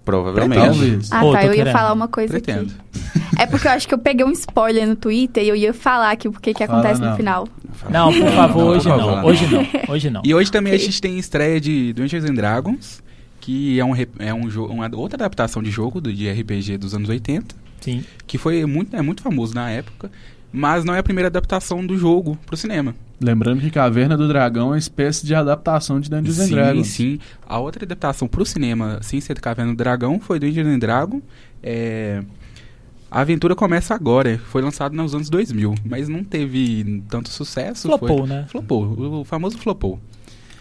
Provavelmente. 0.04 0.62
Talvez. 0.62 1.12
Ah, 1.12 1.22
tá. 1.32 1.46
Eu 1.46 1.54
ia 1.54 1.66
falar 1.72 1.92
uma 1.94 2.08
coisa 2.08 2.32
Pretendo. 2.32 2.72
aqui. 2.90 2.98
É 3.38 3.46
porque 3.46 3.68
eu 3.68 3.72
acho 3.72 3.88
que 3.88 3.94
eu 3.94 4.00
peguei 4.00 4.26
um 4.26 4.32
spoiler 4.32 4.88
no 4.88 4.96
Twitter 4.96 5.44
e 5.44 5.50
eu 5.50 5.56
ia 5.56 5.74
falar 5.74 6.12
aqui 6.12 6.28
o 6.28 6.32
que, 6.32 6.54
que 6.54 6.66
Fala 6.66 6.80
acontece 6.80 7.02
não. 7.02 7.12
no 7.12 7.16
final. 7.18 7.48
Não, 7.90 8.14
por 8.14 8.32
favor, 8.32 8.62
Não, 8.64 8.68
hoje 8.70 8.90
por 8.90 8.98
não. 8.98 9.06
favor. 9.06 9.26
Hoje 9.26 9.48
não. 9.48 9.94
Hoje 9.94 10.10
não. 10.10 10.22
E 10.24 10.34
hoje 10.34 10.52
também 10.52 10.74
Ok. 10.74 10.82
a 10.84 10.86
gente 10.86 11.02
tem 11.02 11.20
estreia 11.20 11.60
de 11.60 11.94
Dungeons 11.94 12.24
and 12.24 12.34
Dragons, 12.34 13.04
que 13.42 13.80
é, 13.80 13.86
um, 13.86 13.94
é 14.20 14.34
um 14.34 14.50
jogo, 14.50 14.74
uma 14.74 14.90
outra 14.96 15.18
adaptação 15.18 15.62
de 15.62 15.70
jogo 15.70 16.00
do, 16.02 16.12
de 16.12 16.30
RPG 16.32 16.78
dos 16.78 16.96
anos 16.96 17.10
80, 17.10 17.54
Sim. 17.82 18.04
que 18.26 18.38
foi 18.38 18.66
muito, 18.66 18.96
é 18.96 19.02
muito 19.02 19.22
famoso 19.22 19.54
na 19.54 19.70
época, 19.70 20.12
mas 20.52 20.84
não 20.84 20.94
é 20.94 21.00
a 21.00 21.04
primeira 21.04 21.28
adaptação 21.28 21.86
do 21.86 21.98
jogo 21.98 22.38
pro 22.46 22.58
cinema. 22.58 22.96
Lembrando 23.20 23.62
que 23.62 23.72
Caverna 23.72 24.16
do 24.16 24.28
Dragão 24.28 24.68
é 24.68 24.72
uma 24.72 24.78
espécie 24.78 25.26
de 25.26 25.34
adaptação 25.34 26.00
de 26.00 26.10
Dungeons 26.10 26.40
and 26.40 26.46
sim, 26.46 26.54
Dragons. 26.54 26.88
sim. 26.88 27.20
A 27.48 27.60
outra 27.60 27.84
adaptação 27.84 28.28
pro 28.28 28.46
cinema, 28.46 29.00
sem 29.02 29.20
ser 29.20 29.40
Caverna 29.40 29.72
do 29.72 29.78
Dragão, 29.78 30.20
foi 30.20 30.40
Dungeons 30.40 30.68
and 30.68 30.80
Dragons. 30.80 31.24
É... 31.64 32.24
A 33.10 33.22
aventura 33.22 33.56
começa 33.56 33.96
agora, 33.96 34.38
foi 34.38 34.62
lançado 34.62 34.94
nos 34.94 35.16
anos 35.16 35.30
2000, 35.30 35.76
mas 35.86 36.10
não 36.10 36.24
teve 36.24 37.04
tanto 37.10 37.30
sucesso. 37.30 37.88
Flopou, 37.88 38.20
foi... 38.20 38.28
né? 38.28 38.46
Flopou, 38.50 39.22
o 39.22 39.24
famoso 39.24 39.58
flopou. 39.58 40.00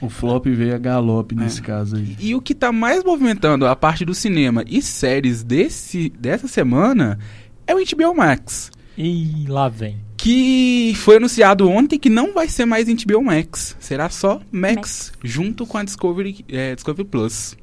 O 0.01 0.09
flop 0.11 0.47
veio 0.47 0.75
a 0.75 0.79
galope 0.79 1.35
É. 1.35 1.39
nesse 1.39 1.63
caso 1.63 1.97
aí. 1.97 2.17
E 2.21 2.35
o 2.35 2.41
que 2.41 2.55
tá 2.55 2.71
mais 2.71 3.03
movimentando 3.03 3.67
a 3.67 3.75
parte 3.75 4.05
do 4.05 4.15
cinema 4.15 4.63
e 4.67 4.83
séries 4.83 5.43
desse, 5.43 6.11
dessa 6.11 6.47
semana 6.47 7.19
é 7.67 7.75
o 7.75 7.79
HBO 7.79 8.15
Max. 8.15 8.71
E 8.99 9.45
lá 9.49 9.69
vem. 9.69 9.97
Que 10.17 10.93
foi 10.97 11.17
anunciado 11.17 11.69
ontem 11.69 11.99
que 11.99 12.09
não 12.11 12.33
vai 12.35 12.49
ser 12.49 12.65
mais 12.65 12.87
HBO 12.89 13.23
Max. 13.23 13.77
Será 13.79 14.09
só 14.11 14.41
Max, 14.51 15.13
junto 15.23 15.67
com 15.67 15.79
a 15.79 15.85
Discovery, 15.85 16.45
é, 16.49 16.75
Discovery 16.75 17.07
Plus. 17.09 17.57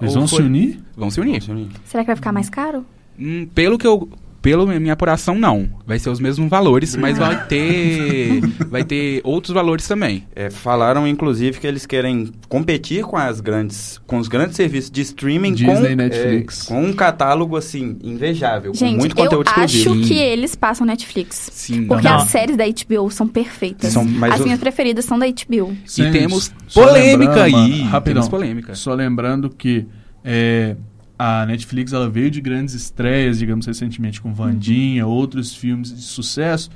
Eles 0.00 0.12
Ou 0.14 0.20
vão 0.20 0.28
foi- 0.28 0.38
se 0.38 0.44
unir? 0.44 0.80
Vão 0.96 1.10
se 1.10 1.20
unir. 1.20 1.40
Será 1.86 2.02
que 2.02 2.08
vai 2.08 2.16
ficar 2.16 2.32
mais 2.32 2.50
caro? 2.50 2.84
Hum, 3.18 3.46
pelo 3.54 3.78
que 3.78 3.86
eu. 3.86 4.08
Pela 4.46 4.64
minha 4.78 4.92
apuração, 4.92 5.36
não. 5.36 5.68
Vai 5.84 5.98
ser 5.98 6.08
os 6.08 6.20
mesmos 6.20 6.48
valores, 6.48 6.94
mas 6.94 7.18
vai 7.18 7.46
ter. 7.48 8.40
vai 8.70 8.84
ter 8.84 9.20
outros 9.24 9.52
valores 9.52 9.88
também. 9.88 10.24
É, 10.36 10.50
falaram, 10.50 11.04
inclusive, 11.08 11.58
que 11.58 11.66
eles 11.66 11.84
querem 11.84 12.30
competir 12.48 13.02
com 13.02 13.16
as 13.16 13.40
grandes, 13.40 14.00
com 14.06 14.18
os 14.18 14.28
grandes 14.28 14.54
serviços 14.54 14.88
de 14.88 15.00
streaming 15.00 15.52
Disney 15.54 15.74
com, 15.74 15.86
e 15.86 15.96
Netflix. 15.96 16.64
é, 16.64 16.68
com 16.68 16.80
um 16.84 16.92
catálogo 16.92 17.56
assim 17.56 17.96
invejável, 18.04 18.70
com 18.70 18.78
Gente, 18.78 18.98
muito 18.98 19.18
eu 19.18 19.24
conteúdo 19.24 19.48
exclusivo. 19.48 19.94
acho 19.98 20.06
que 20.08 20.14
eles 20.14 20.54
passam 20.54 20.86
Netflix. 20.86 21.50
Sim. 21.52 21.84
Porque 21.86 22.06
Não. 22.08 22.16
as 22.16 22.28
séries 22.28 22.56
da 22.56 22.64
HBO 22.66 23.10
são 23.10 23.26
perfeitas. 23.26 23.92
São- 23.92 24.04
mas 24.04 24.34
as 24.34 24.40
o- 24.40 24.44
minhas 24.44 24.60
preferidas 24.60 25.04
são 25.04 25.18
da 25.18 25.26
HBO. 25.26 25.72
E 25.84 25.90
Sim, 25.90 26.12
temos 26.12 26.52
só 26.68 26.86
polêmica 26.86 27.42
aí. 27.42 27.82
rapidão. 27.82 28.14
Temos 28.22 28.28
polêmica. 28.28 28.74
Só 28.76 28.94
lembrando 28.94 29.50
que 29.50 29.86
é, 30.24 30.76
a 31.18 31.46
Netflix 31.46 31.92
ela 31.92 32.08
veio 32.08 32.30
de 32.30 32.40
grandes 32.40 32.74
estreias, 32.74 33.38
digamos 33.38 33.66
recentemente 33.66 34.20
com 34.20 34.34
Vandinha, 34.34 35.06
outros 35.06 35.54
filmes 35.54 35.94
de 35.94 36.02
sucesso, 36.02 36.70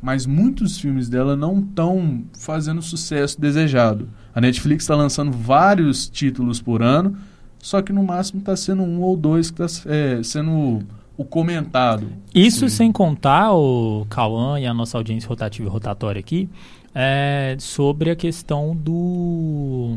mas 0.00 0.26
muitos 0.26 0.78
filmes 0.78 1.08
dela 1.08 1.36
não 1.36 1.58
estão 1.58 2.24
fazendo 2.38 2.78
o 2.78 2.82
sucesso 2.82 3.40
desejado. 3.40 4.08
A 4.34 4.40
Netflix 4.40 4.84
está 4.84 4.94
lançando 4.94 5.32
vários 5.32 6.08
títulos 6.08 6.60
por 6.60 6.82
ano, 6.82 7.16
só 7.58 7.82
que 7.82 7.92
no 7.92 8.02
máximo 8.02 8.40
está 8.40 8.56
sendo 8.56 8.82
um 8.82 9.00
ou 9.02 9.16
dois 9.16 9.50
que 9.50 9.62
está 9.62 10.22
sendo 10.22 10.82
o 11.16 11.24
comentado. 11.24 12.06
Isso 12.34 12.68
Sim. 12.70 12.76
sem 12.76 12.92
contar 12.92 13.52
o 13.52 14.06
Cauã 14.08 14.58
e 14.58 14.64
a 14.66 14.72
nossa 14.72 14.96
audiência 14.96 15.28
rotativa 15.28 15.68
e 15.68 15.70
rotatória 15.70 16.18
aqui, 16.18 16.48
é, 16.94 17.56
sobre 17.58 18.10
a 18.10 18.16
questão 18.16 18.74
do. 18.74 19.96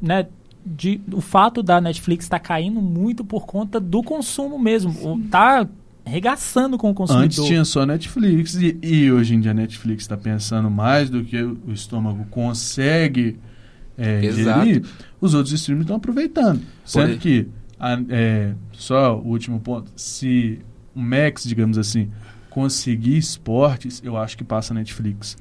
Né, 0.00 0.26
de, 0.66 1.00
o 1.12 1.20
fato 1.20 1.62
da 1.62 1.80
Netflix 1.80 2.24
estar 2.24 2.40
caindo 2.40 2.80
muito 2.82 3.24
por 3.24 3.46
conta 3.46 3.78
do 3.78 4.02
consumo 4.02 4.58
mesmo. 4.58 4.90
O- 5.06 5.18
Tá 5.30 5.66
regaçando 6.04 6.76
com 6.78 6.90
o 6.90 6.94
consumidor. 6.94 7.24
Antes 7.26 7.44
tinha 7.44 7.64
só 7.64 7.84
Netflix 7.86 8.54
e, 8.56 8.78
e 8.82 9.10
hoje 9.10 9.34
em 9.34 9.40
dia 9.40 9.50
a 9.50 9.54
Netflix 9.54 10.02
está 10.04 10.16
pensando 10.16 10.70
mais 10.70 11.10
do 11.10 11.24
que 11.24 11.40
o 11.42 11.72
estômago 11.72 12.24
consegue 12.30 13.38
é, 13.98 14.24
Exato. 14.24 14.64
gerir, 14.66 14.84
os 15.20 15.32
outros 15.34 15.52
streams 15.54 15.82
estão 15.84 15.96
aproveitando. 15.96 16.60
Sendo 16.84 17.16
que, 17.18 17.48
a- 17.80 17.98
é, 18.08 18.52
só 18.72 19.18
o 19.18 19.28
último 19.28 19.58
ponto, 19.60 19.90
se 19.96 20.58
o 20.94 21.00
Max, 21.00 21.44
digamos 21.44 21.78
assim, 21.78 22.10
conseguir 22.50 23.16
esportes, 23.16 24.00
eu 24.04 24.16
acho 24.16 24.36
que 24.36 24.44
passa 24.44 24.72
a 24.72 24.76
Netflix. 24.76 25.36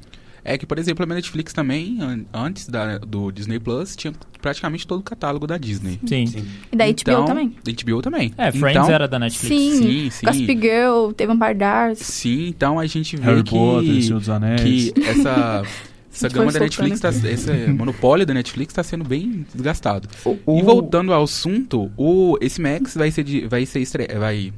É 0.48 0.58
que, 0.60 0.66
por 0.66 0.78
exemplo, 0.78 1.04
a 1.04 1.08
Netflix 1.08 1.52
também, 1.54 1.98
an- 2.02 2.24
antes 2.32 2.68
da, 2.70 3.00
do 3.00 3.32
Disney 3.32 3.60
Plus, 3.60 3.96
tinha 3.96 4.14
praticamente 4.40 4.86
todo 4.86 5.00
o 5.00 5.04
catálogo 5.04 5.48
da 5.48 5.58
Disney. 5.58 6.00
Sim. 6.06 6.28
Sim. 6.28 6.46
E 6.72 6.76
da 6.76 6.86
HBO 6.86 6.92
Então- 7.02 7.26
também. 7.26 7.56
Da 7.64 7.72
HBO 7.72 8.02
também. 8.02 8.32
É, 8.38 8.52
Friends 8.52 8.78
então, 8.84 8.92
era 8.94 9.08
da 9.08 9.18
Netflix. 9.18 9.56
Sim. 9.56 9.82
Sim, 9.84 10.10
sim. 10.12 10.26
Gossip 10.26 10.62
Girl, 10.62 11.12
teve 11.18 11.32
um 11.34 11.38
par 11.40 11.56
Dark. 11.56 11.96
Sim, 11.98 12.48
então 12.50 12.80
a 12.80 12.86
gente 12.86 13.18
vê 13.18 13.24
Harry 13.24 13.44
que, 13.44 13.50
Potter, 13.50 14.04
Senhor 14.04 14.20
dos 14.20 14.30
Anéis. 14.30 14.62
que 14.62 14.94
essa, 15.02 15.64
Essa 16.16 16.30
gama 16.30 16.50
da 16.52 16.60
Netflix, 16.62 17.00
tá, 17.02 17.10
esse 17.10 17.52
monopólio 17.74 18.26
da 18.26 18.34
Netflix 18.34 18.72
está 18.72 18.84
sendo 18.84 19.04
bem 19.04 19.46
desgastado. 19.54 20.08
O- 20.24 20.60
E 20.60 20.62
voltando 20.62 21.12
ao 21.12 21.24
assunto, 21.24 21.92
o, 21.98 22.38
esse 22.40 22.62
Max 22.62 22.94
vai 22.96 23.12
ser, 23.12 23.24
de, 23.24 23.48
vai 23.48 23.66
ser 23.66 23.80
estre- 23.82 24.08
vai 24.18 24.54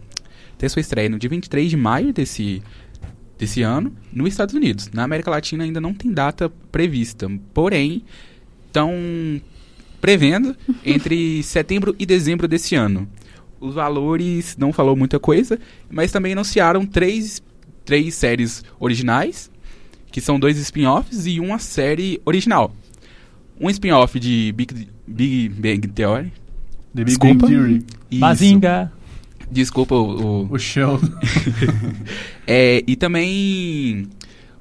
ter 0.58 0.70
sua 0.70 0.82
estreia 0.82 1.08
no 1.10 1.18
dia 1.18 1.30
23 1.30 1.70
de 1.72 1.78
maio 1.78 2.12
desse, 2.14 2.62
desse 3.38 3.62
ano 3.62 3.94
nos 4.12 4.30
Estados 4.30 4.56
Unidos. 4.56 4.90
Na 4.94 5.04
América 5.04 5.30
Latina 5.30 5.64
ainda 5.64 5.80
não 5.80 5.94
tem 5.94 6.12
data 6.12 6.52
prevista, 6.72 7.30
porém 7.54 8.04
estão 8.66 8.92
prevendo 10.02 10.56
entre 10.86 11.44
setembro 11.44 11.96
e 12.00 12.06
dezembro 12.06 12.48
desse 12.48 12.76
ano. 12.76 13.08
Os 13.60 13.76
valores 13.76 14.56
não 14.58 14.72
falou 14.72 14.96
muita 14.96 15.20
coisa, 15.20 15.60
mas 15.90 16.12
também 16.12 16.34
anunciaram 16.34 16.86
três, 16.86 17.42
três 17.84 18.14
séries 18.14 18.64
originais, 18.80 19.50
que 20.12 20.22
são 20.22 20.40
dois 20.40 20.58
spin-offs 20.58 21.26
e 21.26 21.40
uma 21.40 21.58
série 21.60 22.22
original. 22.26 22.74
Um 23.60 23.70
spin-off 23.70 24.20
de 24.20 24.54
Big, 24.56 24.88
Big 25.08 25.50
Bang 25.50 25.88
Theory. 25.88 26.32
The 26.94 27.04
Big 27.04 27.06
Desculpa. 27.06 27.48
Bang 27.48 27.54
Theory. 27.54 27.86
Isso. 28.12 28.20
Bazinga. 28.22 28.92
Desculpa 29.52 29.96
o, 29.96 30.44
o- 30.44 30.50
O. 30.54 30.58
É, 32.46 32.84
e 32.88 32.96
também 32.96 34.08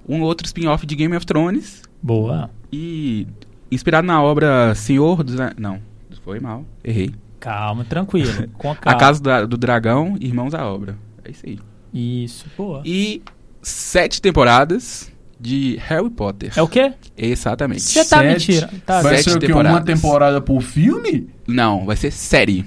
um 0.08 0.22
outro 0.22 0.46
spin-off 0.46 0.86
de 0.86 0.94
Game 0.96 1.14
of 1.16 1.24
Thrones. 1.26 1.82
Boa. 2.02 2.50
E 2.72 3.26
inspirado 3.70 4.06
na 4.06 4.22
obra 4.22 4.74
Senhor 4.74 5.22
dos... 5.22 5.38
A- 5.40 5.52
Não, 5.58 5.80
foi 6.24 6.40
mal, 6.40 6.64
errei. 6.84 7.12
Calma, 7.40 7.84
tranquilo. 7.84 8.48
Com 8.58 8.70
A 8.72 8.76
calma. 8.76 8.98
Casa 8.98 9.20
da- 9.22 9.44
do 9.46 9.56
Dragão, 9.56 10.16
Irmãos 10.20 10.54
à 10.54 10.66
Obra. 10.66 10.96
É 11.24 11.30
isso 11.30 11.42
aí. 11.46 11.58
Isso, 11.94 12.46
boa. 12.56 12.82
E 12.84 13.22
sete 13.62 14.20
temporadas 14.20 15.10
de 15.38 15.76
Harry 15.86 16.10
Potter. 16.10 16.52
É 16.56 16.62
o 16.62 16.68
quê? 16.68 16.92
Exatamente. 17.16 17.82
Você 17.82 18.04
tá 18.04 18.18
Sete. 18.18 18.26
mentira. 18.26 18.70
Tá, 18.84 19.02
Vai 19.02 19.16
Sete 19.16 19.30
ser 19.30 19.36
o 19.36 19.40
quê? 19.40 19.52
Uma 19.52 19.80
temporada 19.82 20.40
por 20.40 20.60
filme? 20.62 21.28
Não, 21.46 21.84
vai 21.86 21.96
ser 21.96 22.10
série. 22.10 22.64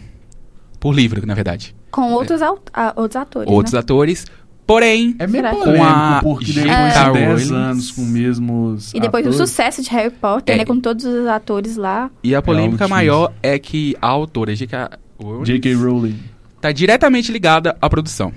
Por 0.80 0.94
livro, 0.96 1.26
na 1.26 1.34
verdade. 1.34 1.76
Com 1.92 2.12
outros, 2.14 2.42
ah, 2.42 2.94
outros 2.96 3.16
atores, 3.22 3.52
Outros 3.52 3.74
né? 3.74 3.80
atores. 3.80 4.26
Porém, 4.68 5.16
É 5.18 5.26
meio 5.26 5.44
polêmico, 5.50 5.64
Com 5.80 5.84
a 5.84 6.20
porque 6.22 6.46
depois 6.54 6.94
de 6.94 7.12
10 7.12 7.50
Rowling. 7.50 7.56
anos 7.56 7.92
com 7.92 8.02
mesmos 8.04 8.94
E 8.94 9.00
depois 9.00 9.24
do 9.26 9.30
atores, 9.30 9.50
sucesso 9.50 9.82
de 9.82 9.90
Harry 9.90 10.12
Potter, 10.12 10.54
É. 10.54 10.58
né? 10.60 10.66
Com 10.66 10.80
todos 10.80 11.04
os 11.06 11.26
atores 11.26 11.76
lá. 11.76 12.12
e 12.24 12.36
a 12.36 12.42
polêmica 12.42 12.84
altíssimo. 12.84 12.90
maior 12.90 13.34
é 13.42 13.58
que 13.58 13.96
a 14.00 14.08
autora 14.08 14.56
J.K. 14.56 14.92
Rowling 15.20 15.44
J.K. 15.46 15.74
Rowling. 15.74 16.20
tá 16.62 16.72
diretamente 16.72 17.32
ligada 17.32 17.76
à 17.82 17.90
produção. 17.90 18.32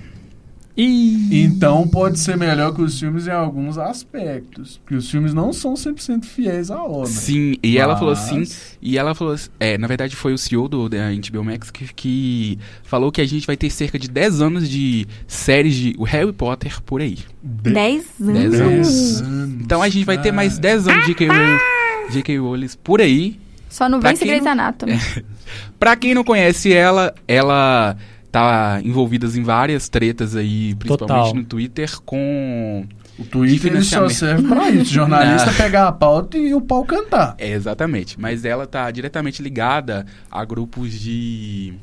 Ih, 0.75 1.43
Então 1.43 1.87
pode 1.87 2.17
ser 2.19 2.35
melhor 2.35 2.73
que 2.73 2.81
os 2.81 2.99
filmes 2.99 3.27
em 3.27 3.31
alguns 3.31 3.77
aspectos. 3.77 4.77
Porque 4.83 4.95
os 4.95 5.09
filmes 5.09 5.33
não 5.33 5.53
são 5.53 5.75
100% 5.75 6.25
fiéis 6.25 6.71
à 6.71 6.83
obra. 6.83 7.05
Sim, 7.07 7.55
e 7.61 7.77
ela 7.77 7.95
falou 7.95 8.13
assim, 8.13 8.39
Mas- 8.39 8.77
e 8.81 8.97
ela 8.97 9.13
falou 9.13 9.33
assim, 9.33 9.49
é, 9.59 9.77
na 9.77 9.85
verdade 9.87 10.15
foi 10.15 10.33
o 10.33 10.37
CEO 10.37 10.67
do 10.67 10.89
da 10.89 10.97
HBO 11.11 11.43
Max 11.43 11.69
que, 11.69 11.93
que 11.93 12.59
falou 12.83 13.11
que 13.11 13.21
a 13.21 13.25
gente 13.25 13.45
vai 13.45 13.55
ter 13.55 13.69
cerca 13.69 13.99
de 13.99 14.09
10 14.09 14.41
anos 14.41 14.67
de 14.67 15.05
séries 15.27 15.75
de 15.75 15.95
o 15.99 16.03
Harry 16.03 16.33
Potter 16.33 16.81
por 16.81 17.01
aí. 17.01 17.19
De- 17.43 17.71
10 17.71 18.05
Dez 18.19 18.59
anos. 18.59 19.21
anos. 19.21 19.61
Então 19.61 19.81
a 19.81 19.89
gente 19.89 20.05
vai 20.05 20.19
ter 20.19 20.31
mais 20.31 20.57
10 20.57 20.87
anos 20.87 21.01
de 21.05 21.13
J.K. 21.13 22.37
Rowling- 22.39 22.67
por 22.83 22.99
aí. 22.99 23.39
Só 23.69 23.87
não 23.89 23.99
Pra 23.99 24.13
quem 24.13 24.27
Grey's 24.27 24.43
não- 24.43 24.51
Anatomy. 24.51 24.93
Pra 25.79 25.95
quem 25.95 26.13
não 26.13 26.23
conhece 26.23 26.71
ela, 26.73 27.13
ela 27.27 27.95
tá 28.33 28.81
envolvida 28.83 29.27
em 29.27 29.43
várias 29.43 29.87
tretas 29.87 30.35
aí, 30.35 30.73
principalmente 30.73 31.17
Total. 31.27 31.35
no 31.35 31.43
Twitter 31.45 32.01
com 32.01 32.83
O 33.19 33.23
Twitter 33.25 33.85
só 33.85 34.09
serve 34.09 34.47
pra 34.47 34.71
isso. 34.71 34.85
Jornalista 34.91 35.51
Não. 35.51 35.53
pegar 35.53 35.87
a 35.87 35.91
pauta 35.91 36.35
e 36.35 36.51
o 36.51 36.59
pau 36.59 36.83
cantar. 36.83 37.35
É, 37.37 37.51
exatamente. 37.51 38.19
Mas 38.19 38.43
ela 38.43 38.65
tá 38.65 38.89
diretamente 38.89 39.39
ligada 39.43 40.07
a 40.31 40.43
grupos 40.43 40.91
de. 40.99 41.75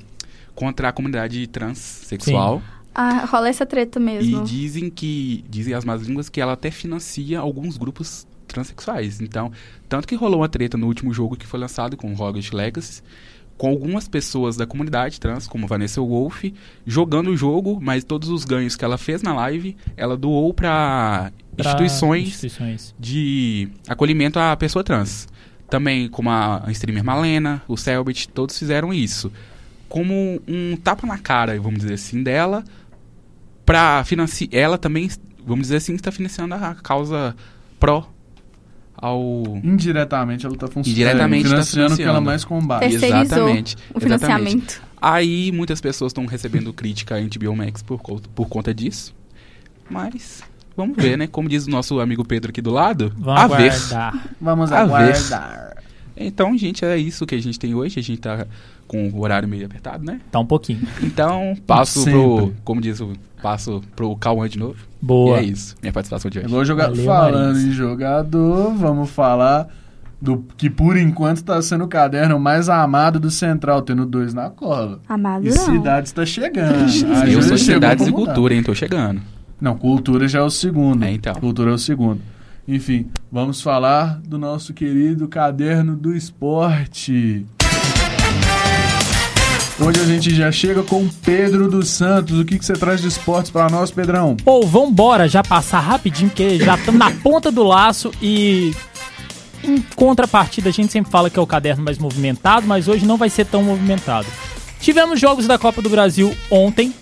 contra 0.52 0.88
a 0.88 0.92
comunidade 0.92 1.46
transexual. 1.46 2.60
Ah, 2.92 3.24
rola 3.26 3.48
essa 3.48 3.64
treta 3.64 4.00
E 4.00 4.02
mesmo. 4.02 4.42
dizem 4.44 4.90
que. 4.90 5.44
Dizem 5.48 5.72
as 5.72 5.84
más 5.84 6.02
línguas 6.02 6.28
que 6.28 6.40
ela 6.40 6.54
até 6.54 6.72
financia 6.72 7.38
alguns 7.38 7.76
grupos 7.76 8.26
transexuais. 8.48 9.20
Então, 9.20 9.52
tanto 9.88 10.08
que 10.08 10.16
rolou 10.16 10.40
uma 10.40 10.48
treta 10.48 10.76
no 10.76 10.88
último 10.88 11.14
jogo 11.14 11.36
que 11.36 11.46
foi 11.46 11.60
lançado 11.60 11.96
com 11.96 12.12
Hogwarts 12.12 12.50
Legacy. 12.50 13.02
Com 13.61 13.68
algumas 13.68 14.09
pessoas 14.09 14.57
da 14.57 14.66
comunidade 14.66 15.20
trans, 15.20 15.46
como 15.46 15.66
Vanessa 15.66 16.01
Wolf, 16.01 16.44
jogando 16.87 17.29
o 17.29 17.37
jogo, 17.37 17.79
mas 17.79 18.03
todos 18.03 18.31
os 18.31 18.46
ganhos 18.46 18.75
que 18.75 18.83
ela 18.87 18.96
fez 18.96 19.20
na 19.20 19.35
live, 19.35 19.77
ela 19.99 20.16
doou 20.16 20.55
pra 20.55 21.31
instituições 21.59 22.29
instituições. 22.29 22.94
de 22.99 23.68
acolhimento 23.87 24.38
à 24.38 24.57
pessoa 24.57 24.83
trans. 24.83 25.29
Também 25.68 26.09
como 26.09 26.31
a 26.31 26.64
a 26.64 26.73
streamer 26.73 27.05
Malena, 27.05 27.61
o 27.68 27.77
Selbit, 27.77 28.31
todos 28.31 28.59
fizeram 28.59 28.94
isso. 28.94 29.31
Como 29.90 30.40
um 30.49 30.75
tapa 30.83 31.07
na 31.07 31.18
cara, 31.18 31.61
vamos 31.61 31.81
dizer 31.81 31.92
assim, 31.92 32.23
dela, 32.23 32.64
pra 33.66 34.03
financiar. 34.05 34.49
Ela 34.53 34.79
também, 34.79 35.11
vamos 35.44 35.64
dizer 35.66 35.77
assim, 35.77 35.94
está 35.94 36.11
financiando 36.11 36.55
a 36.55 36.75
causa 36.77 37.37
pró 37.79 38.09
ao. 39.00 39.42
Indiretamente 39.64 40.44
ela 40.46 40.54
tá 40.56 40.66
funcionando. 40.66 40.88
Indiretamente 40.88 41.44
tá 41.44 41.48
financiando 41.50 41.94
o 41.94 41.96
que 41.96 42.02
ela 42.02 42.18
financiando. 42.18 42.26
mais 42.26 42.44
combate. 42.44 42.80
Terceirizou 42.90 43.22
Exatamente. 43.22 43.76
O 43.94 43.98
exatamente. 43.98 44.04
financiamento. 44.04 44.82
Aí 45.00 45.50
muitas 45.52 45.80
pessoas 45.80 46.10
estão 46.10 46.26
recebendo 46.26 46.72
crítica 46.72 47.16
a 47.16 47.20
HBO 47.20 47.56
Max 47.56 47.82
por, 47.82 47.98
por 48.00 48.48
conta 48.48 48.74
disso. 48.74 49.14
Mas 49.88 50.42
vamos 50.76 50.96
ver, 50.96 51.16
né? 51.16 51.26
Como 51.26 51.48
diz 51.48 51.66
o 51.66 51.70
nosso 51.70 51.98
amigo 52.00 52.24
Pedro 52.24 52.50
aqui 52.50 52.60
do 52.60 52.70
lado, 52.70 53.12
Vamos 53.16 53.40
a 53.40 53.46
ver. 53.56 53.70
aguardar. 53.72 54.28
Vamos 54.40 54.72
A 54.72 54.84
ver. 54.84 54.92
aguardar. 54.94 55.76
Então, 56.16 56.56
gente, 56.58 56.84
é 56.84 56.98
isso 56.98 57.24
que 57.24 57.34
a 57.34 57.40
gente 57.40 57.58
tem 57.58 57.74
hoje. 57.74 57.98
A 57.98 58.02
gente 58.02 58.20
tá 58.20 58.46
com 58.90 59.09
o 59.09 59.20
horário 59.22 59.48
meio 59.48 59.64
apertado, 59.66 60.05
né? 60.05 60.20
Tá 60.33 60.40
um 60.40 60.44
pouquinho. 60.46 60.81
Então, 61.00 61.55
passo 61.64 62.00
Sempre. 62.00 62.12
pro. 62.20 62.53
Como 62.64 62.81
diz 62.81 63.00
o. 63.00 63.12
Passo 63.40 63.81
pro 63.94 64.14
Cauã 64.16 64.48
de 64.48 64.59
novo. 64.59 64.74
Boa. 65.00 65.40
E 65.40 65.44
é 65.44 65.44
isso. 65.44 65.76
Minha 65.81 65.92
participação 65.92 66.29
de 66.29 66.40
hoje. 66.40 66.48
vou 66.48 66.64
jogar. 66.64 66.88
Valeu, 66.88 67.05
Falando 67.05 67.53
Marisa. 67.53 67.68
em 67.68 67.70
jogador, 67.70 68.74
vamos 68.74 69.09
falar 69.11 69.68
do 70.20 70.44
que 70.57 70.68
por 70.68 70.96
enquanto 70.96 71.37
está 71.37 71.62
sendo 71.62 71.85
o 71.85 71.88
caderno 71.88 72.38
mais 72.40 72.68
amado 72.68 73.20
do 73.20 73.31
Central, 73.31 73.81
tendo 73.83 74.05
dois 74.05 74.35
na 74.35 74.50
cola. 74.50 74.98
Amado 75.09 75.46
E 75.46 75.50
não. 75.50 75.57
cidade 75.57 76.09
está 76.09 76.26
chegando. 76.26 76.85
A 77.16 77.31
Eu 77.31 77.40
sou 77.42 77.57
Cidades 77.57 78.09
e. 78.09 78.12
Cultura, 78.12 78.53
hein? 78.55 78.62
Tô 78.62 78.74
chegando. 78.74 79.22
Não, 79.61 79.76
cultura 79.79 80.26
já 80.26 80.40
é 80.40 80.42
o 80.42 80.50
segundo. 80.50 81.05
É, 81.05 81.12
então. 81.12 81.35
Cultura 81.37 81.70
é 81.70 81.74
o 81.74 81.79
segundo. 81.79 82.20
Enfim, 82.66 83.07
vamos 83.33 83.62
falar 83.62 84.20
do 84.20 84.37
nosso 84.37 84.74
querido 84.74 85.29
caderno 85.29 85.96
do 85.96 86.14
esporte. 86.14 87.46
Onde 89.83 89.99
a 89.99 90.05
gente 90.05 90.35
já 90.35 90.53
chega 90.53 90.83
com 90.83 91.09
Pedro 91.09 91.66
dos 91.66 91.88
Santos. 91.88 92.38
O 92.38 92.45
que, 92.45 92.59
que 92.59 92.64
você 92.64 92.75
traz 92.75 93.01
de 93.01 93.09
esportes 93.09 93.51
para 93.51 93.71
nós, 93.71 93.90
Pedrão? 93.90 94.37
Ou 94.45 94.66
vambora 94.66 95.27
já 95.27 95.43
passar 95.43 95.81
rapidinho, 95.81 96.29
porque 96.29 96.59
já 96.59 96.75
estamos 96.75 96.99
na 96.99 97.11
ponta 97.11 97.51
do 97.51 97.62
laço 97.62 98.12
e. 98.21 98.75
Em 99.62 99.81
contrapartida, 99.95 100.71
a 100.71 100.73
gente 100.73 100.90
sempre 100.90 101.11
fala 101.11 101.29
que 101.29 101.38
é 101.38 101.43
o 101.43 101.47
caderno 101.47 101.85
mais 101.85 101.99
movimentado, 101.99 102.66
mas 102.66 102.88
hoje 102.88 103.05
não 103.05 103.16
vai 103.19 103.29
ser 103.29 103.45
tão 103.45 103.62
movimentado. 103.62 104.27
Tivemos 104.81 105.21
jogos 105.21 105.47
da 105.47 105.59
Copa 105.59 105.83
do 105.83 105.88
Brasil 105.88 106.35
ontem. 106.51 106.95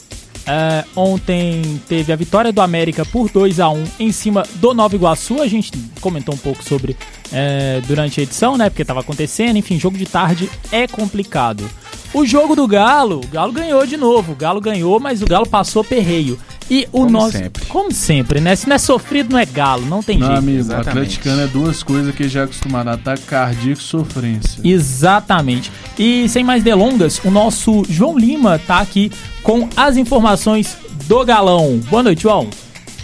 É, 0.46 0.84
ontem 0.96 1.80
teve 1.88 2.12
a 2.12 2.16
vitória 2.16 2.52
do 2.52 2.60
América 2.60 3.04
por 3.04 3.28
2 3.28 3.60
a 3.60 3.68
1 3.68 3.84
em 4.00 4.10
cima 4.10 4.44
do 4.56 4.72
Nova 4.72 4.94
Iguaçu. 4.94 5.42
A 5.42 5.46
gente 5.46 5.72
comentou 6.00 6.34
um 6.34 6.38
pouco 6.38 6.64
sobre 6.64 6.96
é, 7.32 7.80
durante 7.86 8.18
a 8.18 8.22
edição, 8.22 8.56
né? 8.56 8.70
Porque 8.70 8.82
estava 8.82 9.00
acontecendo. 9.00 9.56
Enfim, 9.56 9.78
jogo 9.78 9.98
de 9.98 10.06
tarde 10.06 10.50
é 10.72 10.86
complicado. 10.88 11.68
O 12.14 12.24
jogo 12.24 12.56
do 12.56 12.66
Galo, 12.66 13.20
o 13.22 13.26
Galo 13.28 13.52
ganhou 13.52 13.86
de 13.86 13.96
novo. 13.96 14.32
O 14.32 14.34
Galo 14.36 14.60
ganhou, 14.60 14.98
mas 14.98 15.20
o 15.22 15.26
Galo 15.26 15.46
passou 15.48 15.84
perreio. 15.84 16.38
E 16.70 16.86
o 16.92 17.00
Como 17.00 17.10
nosso. 17.10 17.32
sempre. 17.32 17.66
Como 17.66 17.92
sempre, 17.92 18.40
né? 18.40 18.54
Se 18.56 18.68
não 18.68 18.76
é 18.76 18.78
sofrido, 18.78 19.32
não 19.32 19.38
é 19.38 19.46
galo. 19.46 19.86
Não 19.86 20.02
tem 20.02 20.18
Não, 20.18 20.26
jeito. 20.26 20.38
amigo, 20.38 20.58
Exatamente. 20.58 20.88
atleticano 20.90 21.42
é 21.42 21.46
duas 21.46 21.82
coisas 21.82 22.14
que 22.14 22.28
já 22.28 22.40
é 22.40 22.44
acostumado: 22.44 22.88
ataque 22.88 23.22
cardíaco 23.22 23.80
e 23.80 23.84
sofrência. 23.84 24.60
Exatamente. 24.62 25.72
E 25.98 26.28
sem 26.28 26.44
mais 26.44 26.62
delongas, 26.62 27.20
o 27.24 27.30
nosso 27.30 27.84
João 27.88 28.18
Lima 28.18 28.58
tá 28.58 28.80
aqui 28.80 29.10
com 29.42 29.66
as 29.76 29.96
informações 29.96 30.76
do 31.06 31.24
Galão. 31.24 31.78
Boa 31.88 32.02
noite, 32.02 32.22
João. 32.24 32.50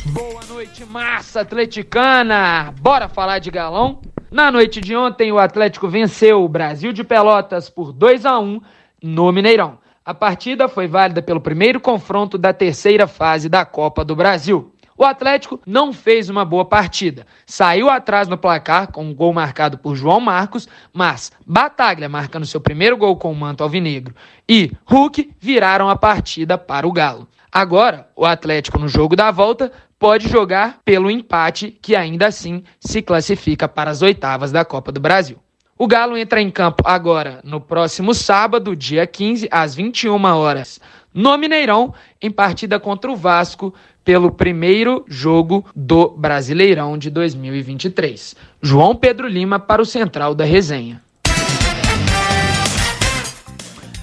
Boa 0.07 0.43
noite, 0.47 0.85
massa 0.85 1.41
atleticana! 1.41 2.75
Bora 2.83 3.09
falar 3.09 3.39
de 3.39 3.51
galão? 3.51 4.01
Na 4.31 4.51
noite 4.53 4.79
de 4.81 4.95
ontem, 4.95 5.33
o 5.33 5.39
Atlético 5.39 5.89
venceu 5.89 6.45
o 6.45 6.49
Brasil 6.49 6.93
de 6.93 7.03
Pelotas 7.03 7.71
por 7.71 7.93
2 7.93 8.27
a 8.27 8.39
1 8.39 8.61
no 9.05 9.31
Mineirão. 9.31 9.79
A 10.03 10.15
partida 10.15 10.67
foi 10.67 10.87
válida 10.87 11.21
pelo 11.21 11.41
primeiro 11.41 11.79
confronto 11.79 12.39
da 12.39 12.55
terceira 12.55 13.07
fase 13.07 13.51
da 13.51 13.65
Copa 13.65 14.03
do 14.03 14.17
Brasil. 14.17 14.73
O 14.97 15.05
Atlético 15.05 15.61
não 15.67 15.93
fez 15.93 16.31
uma 16.31 16.45
boa 16.45 16.65
partida. 16.65 17.27
Saiu 17.45 17.91
atrás 17.91 18.29
no 18.29 18.39
placar 18.39 18.91
com 18.91 19.05
um 19.05 19.15
gol 19.15 19.33
marcado 19.35 19.77
por 19.77 19.95
João 19.95 20.21
Marcos, 20.21 20.69
mas 20.93 21.33
Bataglia 21.45 22.09
marcando 22.09 22.47
seu 22.47 22.61
primeiro 22.61 22.97
gol 22.97 23.17
com 23.17 23.31
o 23.31 23.37
manto 23.37 23.63
alvinegro 23.63 24.15
e 24.49 24.73
Hulk 24.87 25.35
viraram 25.39 25.91
a 25.91 25.97
partida 25.97 26.57
para 26.57 26.87
o 26.87 26.93
Galo. 26.93 27.29
Agora, 27.53 28.09
o 28.17 28.25
Atlético 28.25 28.79
no 28.79 28.89
jogo 28.89 29.15
da 29.15 29.31
volta 29.31 29.71
pode 29.99 30.29
jogar 30.29 30.79
pelo 30.85 31.11
empate, 31.11 31.71
que 31.71 31.95
ainda 31.95 32.27
assim 32.27 32.63
se 32.81 33.03
classifica 33.03 33.69
para 33.69 33.91
as 33.91 34.01
oitavas 34.01 34.51
da 34.51 34.65
Copa 34.65 34.91
do 34.91 35.01
Brasil. 35.01 35.44
O 35.77 35.89
Galo 35.89 36.17
entra 36.17 36.41
em 36.41 36.53
campo 36.53 36.85
agora 36.87 37.41
no 37.43 37.61
próximo 37.61 38.15
sábado, 38.15 38.77
dia 38.77 39.05
15, 39.09 39.49
às 39.51 39.75
21 39.75 40.25
horas, 40.25 40.81
no 41.13 41.37
Mineirão, 41.37 41.93
em 42.23 42.31
partida 42.31 42.79
contra 42.79 43.11
o 43.11 43.17
Vasco 43.17 43.75
pelo 44.05 44.31
primeiro 44.31 45.05
jogo 45.09 45.65
do 45.75 46.11
Brasileirão 46.11 46.97
de 46.97 47.11
2023. 47.11 48.37
João 48.63 48.95
Pedro 48.95 49.27
Lima 49.27 49.59
para 49.59 49.83
o 49.83 49.87
Central 49.87 50.33
da 50.33 50.45
Resenha. 50.45 51.03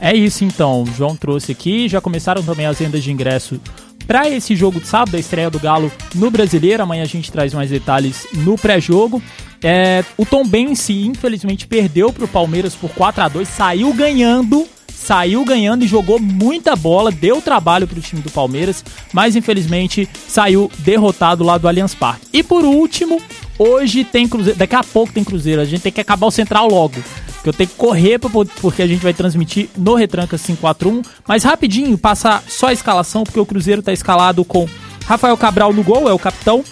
É 0.01 0.13
isso 0.13 0.43
então, 0.43 0.83
o 0.83 0.87
João 0.87 1.15
trouxe 1.15 1.53
aqui, 1.53 1.87
já 1.87 2.01
começaram 2.01 2.43
também 2.43 2.65
as 2.65 2.79
vendas 2.79 3.01
de 3.01 3.13
ingresso 3.13 3.61
para 4.05 4.29
esse 4.29 4.57
jogo 4.57 4.81
de 4.81 4.87
sábado, 4.87 5.15
a 5.15 5.19
estreia 5.19 5.49
do 5.49 5.59
Galo 5.59 5.89
no 6.15 6.29
Brasileiro. 6.29 6.83
Amanhã 6.83 7.03
a 7.03 7.07
gente 7.07 7.31
traz 7.31 7.53
mais 7.53 7.69
detalhes 7.69 8.27
no 8.33 8.57
pré-jogo. 8.57 9.23
É, 9.63 10.03
o 10.17 10.25
Tom 10.25 10.45
Benci, 10.45 11.05
infelizmente, 11.05 11.67
perdeu 11.67 12.11
para 12.11 12.25
o 12.25 12.27
Palmeiras 12.27 12.73
por 12.75 12.89
4 12.91 13.23
a 13.23 13.27
2 13.27 13.47
saiu 13.47 13.93
ganhando 13.93 14.67
saiu 15.01 15.43
ganhando 15.43 15.83
e 15.83 15.87
jogou 15.87 16.19
muita 16.19 16.75
bola, 16.75 17.11
deu 17.11 17.41
trabalho 17.41 17.87
para 17.87 17.97
o 17.97 18.01
time 18.01 18.21
do 18.21 18.29
Palmeiras, 18.29 18.85
mas 19.11 19.35
infelizmente 19.35 20.07
saiu 20.27 20.71
derrotado 20.79 21.43
lá 21.43 21.57
do 21.57 21.67
Allianz 21.67 21.95
Parque. 21.95 22.27
E 22.31 22.43
por 22.43 22.63
último, 22.63 23.19
hoje 23.57 24.03
tem 24.03 24.27
Cruzeiro, 24.27 24.59
daqui 24.59 24.75
a 24.75 24.83
pouco 24.83 25.11
tem 25.11 25.23
Cruzeiro, 25.23 25.59
a 25.59 25.65
gente 25.65 25.81
tem 25.81 25.91
que 25.91 26.01
acabar 26.01 26.27
o 26.27 26.31
Central 26.31 26.69
logo. 26.69 27.01
Que 27.41 27.49
eu 27.49 27.53
tenho 27.53 27.69
que 27.69 27.75
correr 27.75 28.19
porque 28.61 28.83
a 28.83 28.87
gente 28.87 29.01
vai 29.01 29.15
transmitir 29.15 29.67
no 29.75 29.95
Retranca 29.95 30.37
541. 30.37 31.01
Mas 31.27 31.43
rapidinho, 31.43 31.97
passar 31.97 32.43
só 32.47 32.67
a 32.67 32.73
escalação, 32.73 33.23
porque 33.23 33.39
o 33.39 33.45
Cruzeiro 33.47 33.79
está 33.79 33.91
escalado 33.91 34.45
com 34.45 34.67
Rafael 35.07 35.35
Cabral 35.35 35.73
no 35.73 35.81
gol, 35.81 36.07
é 36.07 36.13
o 36.13 36.19
capitão. 36.19 36.63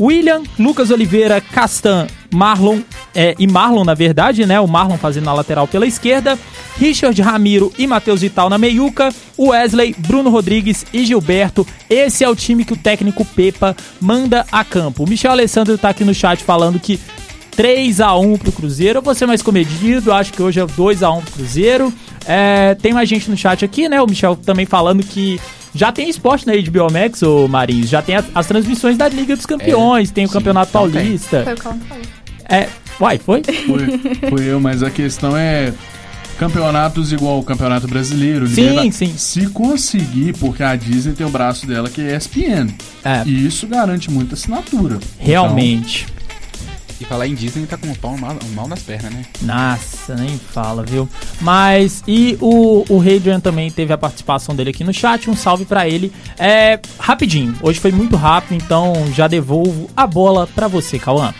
William, 0.00 0.42
Lucas 0.58 0.90
Oliveira, 0.90 1.38
Castan, 1.40 2.06
Marlon 2.36 2.80
é, 3.14 3.34
e 3.38 3.46
Marlon, 3.46 3.82
na 3.82 3.94
verdade, 3.94 4.44
né? 4.44 4.60
O 4.60 4.68
Marlon 4.68 4.98
fazendo 4.98 5.24
na 5.24 5.32
lateral 5.32 5.66
pela 5.66 5.86
esquerda. 5.86 6.38
Richard 6.78 7.20
Ramiro 7.22 7.72
e 7.78 7.86
Matheus 7.86 8.20
Vital 8.20 8.50
na 8.50 8.58
meiuca. 8.58 9.08
Wesley, 9.38 9.94
Bruno 9.98 10.28
Rodrigues 10.28 10.84
e 10.92 11.04
Gilberto. 11.06 11.66
Esse 11.88 12.22
é 12.22 12.28
o 12.28 12.36
time 12.36 12.64
que 12.64 12.74
o 12.74 12.76
técnico 12.76 13.24
Pepa 13.24 13.74
manda 14.00 14.44
a 14.52 14.62
campo. 14.62 15.04
O 15.04 15.08
Michel 15.08 15.32
Alessandro 15.32 15.78
tá 15.78 15.88
aqui 15.88 16.04
no 16.04 16.12
chat 16.12 16.44
falando 16.44 16.78
que 16.78 17.00
3 17.52 18.02
a 18.02 18.14
1 18.14 18.36
pro 18.36 18.52
Cruzeiro. 18.52 18.98
Eu 18.98 19.02
vou 19.02 19.14
ser 19.14 19.26
mais 19.26 19.40
comedido, 19.40 20.12
acho 20.12 20.32
que 20.32 20.42
hoje 20.42 20.60
é 20.60 20.66
2 20.66 21.02
a 21.02 21.10
1 21.10 21.22
pro 21.22 21.32
Cruzeiro. 21.32 21.92
É, 22.26 22.74
tem 22.74 22.92
mais 22.92 23.08
gente 23.08 23.30
no 23.30 23.36
chat 23.36 23.64
aqui, 23.64 23.88
né? 23.88 24.00
O 24.02 24.06
Michel 24.06 24.36
também 24.36 24.66
falando 24.66 25.02
que 25.02 25.40
já 25.74 25.90
tem 25.92 26.08
esporte 26.08 26.46
na 26.46 26.54
HBO 26.54 26.92
Max, 26.92 27.22
ô 27.22 27.48
Marins. 27.48 27.88
Já 27.88 28.02
tem 28.02 28.16
as, 28.16 28.26
as 28.34 28.46
transmissões 28.46 28.98
da 28.98 29.08
Liga 29.08 29.34
dos 29.34 29.46
Campeões, 29.46 30.10
é, 30.10 30.12
tem 30.12 30.24
o 30.24 30.28
sim, 30.28 30.34
Campeonato 30.34 30.68
então 30.70 30.80
Paulista. 30.82 31.44
Foi 31.44 31.52
o 31.54 31.56
que. 31.56 32.25
É, 32.48 32.68
uai, 33.00 33.18
foi? 33.18 33.42
Foi, 33.42 34.28
foi 34.30 34.44
eu, 34.44 34.60
mas 34.60 34.82
a 34.82 34.90
questão 34.90 35.36
é 35.36 35.72
campeonatos 36.38 37.12
igual 37.12 37.38
o 37.38 37.42
Campeonato 37.42 37.88
Brasileiro. 37.88 38.46
Sim, 38.46 38.90
sim. 38.90 39.14
Se 39.16 39.48
conseguir, 39.48 40.34
porque 40.38 40.62
a 40.62 40.76
Disney 40.76 41.14
tem 41.14 41.26
o 41.26 41.30
braço 41.30 41.66
dela 41.66 41.88
que 41.88 42.00
é 42.00 42.16
ESPN. 42.16 42.68
É. 43.04 43.22
E 43.24 43.46
isso 43.46 43.66
garante 43.66 44.10
muita 44.10 44.34
assinatura. 44.34 44.98
Realmente. 45.18 46.04
Então, 46.08 46.16
e 46.98 47.04
falar 47.04 47.26
em 47.26 47.34
Disney 47.34 47.66
tá 47.66 47.76
com 47.76 47.88
o 47.88 47.98
pau 47.98 48.16
mal, 48.16 48.34
mal 48.54 48.66
nas 48.66 48.82
pernas, 48.82 49.12
né? 49.12 49.22
Nossa, 49.42 50.14
nem 50.14 50.38
fala, 50.38 50.82
viu? 50.82 51.06
Mas, 51.40 52.02
e 52.08 52.38
o, 52.40 52.84
o 52.88 53.00
Hadrian 53.00 53.38
também 53.38 53.70
teve 53.70 53.92
a 53.92 53.98
participação 53.98 54.54
dele 54.54 54.70
aqui 54.70 54.82
no 54.82 54.94
chat, 54.94 55.28
um 55.28 55.36
salve 55.36 55.66
para 55.66 55.86
ele. 55.86 56.10
É, 56.38 56.80
rapidinho, 56.98 57.54
hoje 57.60 57.78
foi 57.80 57.92
muito 57.92 58.16
rápido, 58.16 58.54
então 58.54 58.94
já 59.12 59.28
devolvo 59.28 59.90
a 59.94 60.06
bola 60.06 60.46
para 60.46 60.68
você, 60.68 60.98
Cauã. 60.98 61.34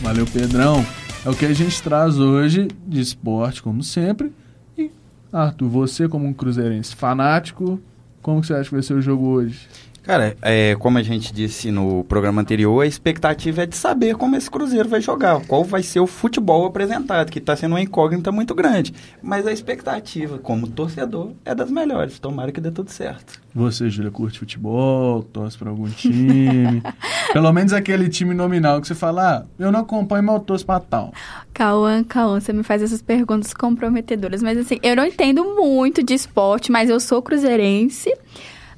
Valeu, 0.00 0.26
Pedrão. 0.26 0.84
É 1.24 1.30
o 1.30 1.34
que 1.34 1.46
a 1.46 1.52
gente 1.54 1.82
traz 1.82 2.18
hoje 2.18 2.68
de 2.86 3.00
esporte, 3.00 3.62
como 3.62 3.82
sempre. 3.82 4.32
E, 4.76 4.90
Arthur, 5.32 5.68
você 5.68 6.08
como 6.08 6.26
um 6.26 6.32
cruzeirense 6.34 6.94
fanático, 6.94 7.80
como 8.20 8.42
você 8.44 8.52
acha 8.52 8.68
que 8.68 8.74
vai 8.74 8.82
ser 8.82 8.94
o 8.94 9.02
jogo 9.02 9.26
hoje? 9.26 9.66
Cara, 10.04 10.36
é, 10.42 10.76
como 10.76 10.98
a 10.98 11.02
gente 11.02 11.32
disse 11.32 11.70
no 11.70 12.04
programa 12.04 12.42
anterior, 12.42 12.82
a 12.82 12.86
expectativa 12.86 13.62
é 13.62 13.66
de 13.66 13.74
saber 13.74 14.16
como 14.16 14.36
esse 14.36 14.50
Cruzeiro 14.50 14.86
vai 14.86 15.00
jogar, 15.00 15.40
qual 15.46 15.64
vai 15.64 15.82
ser 15.82 15.98
o 15.98 16.06
futebol 16.06 16.66
apresentado, 16.66 17.30
que 17.30 17.38
está 17.38 17.56
sendo 17.56 17.72
uma 17.72 17.80
incógnita 17.80 18.30
muito 18.30 18.54
grande. 18.54 18.92
Mas 19.22 19.46
a 19.46 19.52
expectativa, 19.52 20.36
como 20.36 20.68
torcedor, 20.68 21.32
é 21.42 21.54
das 21.54 21.70
melhores. 21.70 22.18
Tomara 22.18 22.52
que 22.52 22.60
dê 22.60 22.70
tudo 22.70 22.90
certo. 22.90 23.40
Você, 23.54 23.88
Júlia, 23.88 24.10
curte 24.10 24.40
futebol, 24.40 25.22
torce 25.22 25.56
para 25.56 25.70
algum 25.70 25.88
time? 25.88 26.82
Pelo 27.32 27.50
menos 27.52 27.72
aquele 27.72 28.10
time 28.10 28.34
nominal 28.34 28.82
que 28.82 28.88
você 28.88 28.94
fala, 28.94 29.38
ah, 29.38 29.44
eu 29.58 29.72
não 29.72 29.80
acompanho, 29.80 30.24
mas 30.24 30.34
eu 30.34 30.40
torço 30.42 30.66
para 30.66 30.80
tal. 30.80 31.14
Cauã, 31.54 32.04
Cauã, 32.04 32.40
você 32.40 32.52
me 32.52 32.62
faz 32.62 32.82
essas 32.82 33.00
perguntas 33.00 33.54
comprometedoras. 33.54 34.42
Mas 34.42 34.58
assim, 34.58 34.78
eu 34.82 34.94
não 34.94 35.06
entendo 35.06 35.44
muito 35.56 36.02
de 36.02 36.12
esporte, 36.12 36.70
mas 36.70 36.90
eu 36.90 37.00
sou 37.00 37.22
cruzeirense. 37.22 38.12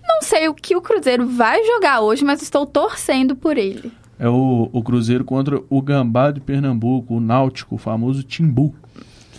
Não 0.08 0.22
sei 0.22 0.48
o 0.48 0.54
que 0.54 0.76
o 0.76 0.80
Cruzeiro 0.80 1.26
vai 1.26 1.64
jogar 1.64 2.00
hoje, 2.00 2.24
mas 2.24 2.42
estou 2.42 2.64
torcendo 2.66 3.34
por 3.34 3.58
ele. 3.58 3.92
É 4.18 4.28
o, 4.28 4.70
o 4.72 4.82
Cruzeiro 4.82 5.24
contra 5.24 5.60
o 5.68 5.82
Gambá 5.82 6.30
de 6.30 6.40
Pernambuco, 6.40 7.14
o 7.14 7.20
Náutico, 7.20 7.74
o 7.74 7.78
famoso 7.78 8.22
Timbu. 8.22 8.74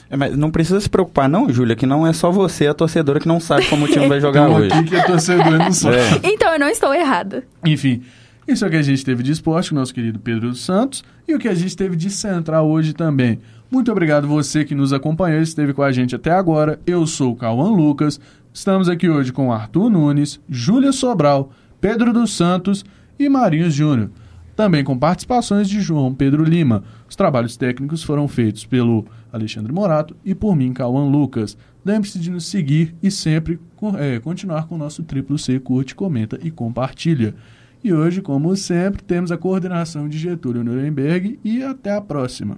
É, 0.10 0.16
mas 0.16 0.38
não 0.38 0.52
precisa 0.52 0.80
se 0.80 0.90
preocupar, 0.90 1.28
não, 1.28 1.50
Júlia, 1.50 1.76
que 1.76 1.86
não 1.86 2.06
é 2.08 2.14
só 2.14 2.32
você, 2.32 2.68
a 2.68 2.74
torcedora, 2.74 3.20
que 3.20 3.28
não 3.28 3.40
sabe 3.40 3.66
como 3.68 3.86
o 3.86 3.88
time 3.88 4.08
vai 4.08 4.22
jogar 4.22 4.50
hoje. 4.50 4.72
Aqui 4.72 4.90
que 4.90 4.96
é 4.96 5.04
torcedor 5.04 5.58
não 5.58 5.72
sabe. 5.72 5.98
É. 5.98 6.32
Então 6.32 6.54
eu 6.54 6.60
não 6.60 6.70
estou 6.70 6.94
errada. 6.94 7.44
Enfim, 7.66 8.04
isso 8.48 8.64
é 8.64 8.68
o 8.68 8.72
que 8.72 8.78
a 8.78 8.82
gente 8.82 9.04
teve 9.04 9.22
de 9.22 9.32
esporte 9.32 9.70
com 9.70 9.76
o 9.76 9.80
nosso 9.80 9.94
querido 9.94 10.20
Pedro 10.20 10.50
dos 10.50 10.64
Santos 10.64 11.04
e 11.28 11.36
o 11.36 11.40
que 11.40 11.50
a 11.50 11.56
gente 11.56 11.76
teve 11.76 11.96
de 11.96 12.10
central 12.10 12.70
hoje 12.70 12.94
também. 12.94 13.40
Muito 13.70 13.92
obrigado 13.92 14.28
você 14.28 14.64
que 14.64 14.74
nos 14.74 14.94
acompanhou 14.94 15.42
e 15.42 15.44
esteve 15.44 15.74
com 15.74 15.84
a 15.84 15.92
gente 15.92 16.16
até 16.16 16.32
agora. 16.32 16.80
Eu 16.88 17.06
sou 17.06 17.34
o 17.34 17.36
Cauã 17.36 17.70
Lucas. 17.70 18.20
Estamos 18.58 18.90
aqui 18.90 19.08
hoje 19.08 19.32
com 19.32 19.54
Arthur 19.54 19.88
Nunes, 19.88 20.40
Júlia 20.50 20.92
Sobral, 20.92 21.52
Pedro 21.80 22.12
dos 22.12 22.34
Santos 22.34 22.84
e 23.20 23.30
Marinhos 23.30 23.72
Júnior. 23.72 24.10
Também 24.56 24.84
com 24.84 24.98
participações 24.98 25.70
de 25.70 25.80
João 25.80 26.12
Pedro 26.12 26.44
Lima. 26.44 26.84
Os 27.08 27.16
trabalhos 27.16 27.56
técnicos 27.56 28.02
foram 28.02 28.28
feitos 28.28 28.66
pelo 28.66 29.06
Alexandre 29.32 29.72
Morato 29.72 30.16
e 30.26 30.34
por 30.34 30.56
mim, 30.56 30.74
Cauã 30.74 31.08
Lucas. 31.08 31.56
Lembre-se 31.86 32.18
de 32.18 32.32
nos 32.32 32.48
seguir 32.48 32.96
e 33.02 33.12
sempre 33.12 33.60
é, 34.00 34.20
continuar 34.20 34.66
com 34.66 34.74
o 34.74 34.80
nosso 34.80 35.04
triplo 35.04 35.38
C, 35.38 35.60
curte, 35.60 35.94
comenta 35.94 36.40
e 36.42 36.50
compartilha. 36.50 37.36
E 37.84 37.94
hoje, 37.94 38.24
como 38.24 38.56
sempre, 38.56 39.04
temos 39.04 39.32
a 39.32 39.38
coordenação 39.38 40.10
de 40.10 40.18
Getúlio 40.18 40.64
Nuremberg 40.64 41.40
e 41.44 41.62
até 41.62 41.94
a 41.94 42.02
próxima. 42.02 42.58